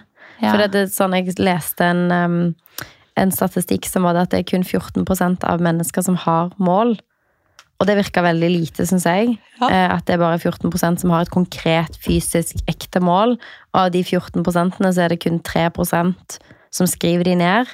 ja. 0.43 0.51
For 0.51 0.59
det 0.67 0.81
er 0.83 0.91
sånn 0.91 1.15
jeg 1.15 1.37
leste 1.39 1.87
en, 1.87 2.01
um, 2.11 2.55
en 3.17 3.31
statistikk 3.35 3.85
som 3.87 4.03
var 4.07 4.15
det 4.17 4.23
at 4.27 4.31
det 4.31 4.39
er 4.43 4.51
kun 4.51 4.65
14% 4.65 5.45
av 5.45 5.61
mennesker 5.61 6.03
som 6.03 6.17
har 6.17 6.53
mål. 6.59 6.95
Og 7.81 7.87
det 7.89 7.97
virka 7.99 8.23
veldig 8.23 8.49
lite, 8.53 8.87
syns 8.87 9.05
jeg. 9.09 9.33
Ja. 9.61 9.67
Eh, 9.69 9.89
At 9.97 10.07
det 10.07 10.15
er 10.15 10.23
bare 10.23 10.39
14% 10.39 11.01
som 11.03 11.11
har 11.11 11.23
et 11.23 11.31
konkret, 11.35 11.97
fysisk, 12.05 12.61
ekte 12.71 13.01
mål. 13.03 13.35
Og 13.75 13.81
av 13.81 13.91
de 13.91 14.05
14 14.05 14.45
så 14.93 15.03
er 15.03 15.09
det 15.09 15.21
kun 15.25 15.41
3% 15.41 16.39
som 16.71 16.87
skriver 16.87 17.25
de 17.25 17.35
ned. 17.35 17.67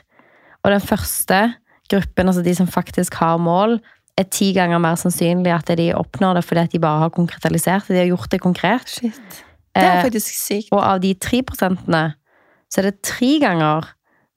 Og 0.65 0.73
den 0.73 0.81
første 0.81 1.55
gruppen, 1.91 2.27
altså 2.29 2.43
de 2.43 2.55
som 2.55 2.67
faktisk 2.67 3.15
har 3.21 3.37
mål, 3.39 3.79
er 4.19 4.25
ti 4.25 4.53
ganger 4.57 4.81
mer 4.83 4.97
sannsynlig 4.99 5.53
at 5.55 5.77
de 5.79 5.93
oppnår 5.95 6.35
det 6.41 6.45
fordi 6.45 6.61
at 6.65 6.73
de 6.73 6.81
bare 6.83 7.05
har 7.05 7.11
konkretisert 7.15 7.87
det. 7.87 7.95
De 7.95 8.01
har 8.03 8.11
gjort 8.17 8.31
det 8.33 8.41
konkret. 8.41 8.89
Shit. 8.89 9.45
Det 9.77 9.85
er 9.85 9.99
Eh, 9.99 10.03
faktisk 10.09 10.27
sykt. 10.35 10.73
og 10.73 10.81
av 10.83 11.01
de 11.01 11.15
3 11.15 11.43
prosentene, 11.43 12.15
så 12.73 12.79
er 12.81 12.91
det 12.91 13.03
tre 13.03 13.39
ganger 13.39 13.87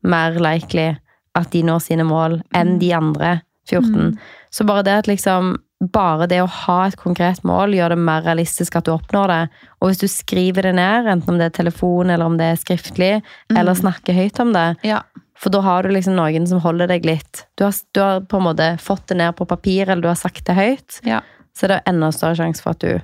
mer 0.03 0.37
likely 0.41 0.91
at 1.37 1.51
de 1.53 1.61
når 1.63 1.79
sine 1.85 2.03
mål 2.07 2.41
enn 2.57 2.77
de 2.81 2.91
andre 2.93 3.41
14. 3.69 3.91
Mm. 3.93 4.15
Så 4.51 4.65
bare 4.67 4.83
det 4.83 4.95
at 5.03 5.07
liksom 5.07 5.57
bare 5.81 6.27
det 6.29 6.41
å 6.43 6.49
ha 6.49 6.75
et 6.85 6.97
konkret 6.99 7.39
mål 7.47 7.73
gjør 7.73 7.95
det 7.95 7.97
mer 8.03 8.21
realistisk 8.21 8.75
at 8.77 8.85
du 8.85 8.91
oppnår 8.93 9.31
det. 9.31 9.39
Og 9.79 9.89
hvis 9.89 10.01
du 10.03 10.07
skriver 10.11 10.67
det 10.67 10.75
ned, 10.77 11.07
enten 11.09 11.33
om 11.33 11.39
det 11.39 11.47
er 11.49 11.55
telefon 11.57 12.11
eller 12.13 12.25
om 12.29 12.35
det 12.37 12.51
er 12.51 12.59
skriftlig, 12.61 13.11
eller 13.49 13.77
snakker 13.79 14.13
høyt 14.13 14.39
om 14.43 14.51
det, 14.53 14.67
Ja. 14.85 14.99
for 15.33 15.49
da 15.49 15.61
har 15.65 15.83
du 15.83 15.89
liksom 15.89 16.13
noen 16.19 16.45
som 16.47 16.59
holder 16.61 16.87
deg 16.91 17.05
litt. 17.05 17.45
Du 17.57 17.63
har, 17.63 17.73
du 17.93 17.99
har 18.01 18.21
på 18.21 18.37
en 18.37 18.43
måte 18.51 18.77
fått 18.77 19.07
det 19.07 19.17
ned 19.17 19.35
på 19.35 19.47
papir, 19.49 19.89
eller 19.89 20.01
du 20.01 20.07
har 20.11 20.19
sagt 20.19 20.45
det 20.45 20.53
høyt, 20.55 20.99
ja. 21.03 21.21
så 21.57 21.67
det 21.67 21.79
er 21.79 21.89
enda 21.89 22.11
større 22.11 22.35
sjanse 22.37 22.61
for 22.61 22.71
at 22.77 22.79
du 22.85 22.99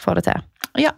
får 0.00 0.14
det 0.18 0.24
til. 0.32 0.42
ja. 0.82 0.90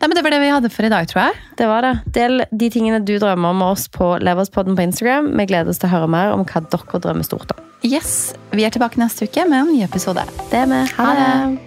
Nei, 0.00 0.08
men 0.08 0.16
det 0.16 0.22
var 0.24 0.32
det 0.32 0.40
vi 0.40 0.48
hadde 0.48 0.68
for 0.72 0.86
i 0.86 0.88
dag, 0.88 1.08
tror 1.10 1.26
jeg. 1.26 1.40
Det 1.58 1.66
var 1.68 1.84
det. 1.84 1.90
Del 2.16 2.44
de 2.48 2.68
tingene 2.72 3.02
du 3.04 3.12
drømmer 3.20 3.52
om 3.52 3.58
med 3.60 3.74
oss 3.74 3.84
på 3.92 4.14
Leverspodden 4.24 4.78
på 4.78 4.86
Instagram. 4.86 5.28
Vi 5.36 5.44
gleder 5.50 5.68
oss 5.74 5.80
til 5.82 5.90
å 5.90 5.92
høre 5.92 6.08
mer 6.08 6.32
om 6.32 6.46
hva 6.48 6.62
dere 6.72 7.00
drømmer 7.04 7.26
stort 7.28 7.52
om. 7.52 7.66
Yes, 7.84 8.32
Vi 8.52 8.64
er 8.64 8.72
tilbake 8.72 9.00
neste 9.00 9.28
uke 9.28 9.44
med 9.48 9.60
en 9.60 9.74
ny 9.74 9.82
episode. 9.84 10.24
Det 10.50 10.62
er 10.64 10.70
vi. 10.72 10.80
Ha 10.96 11.04
Ha 11.04 11.12
det. 11.20 11.58
det. 11.58 11.66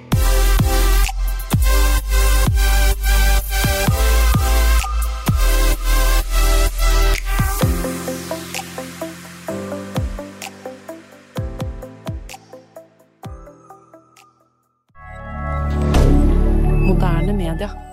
Moderne 16.89 17.33
media. 17.33 17.92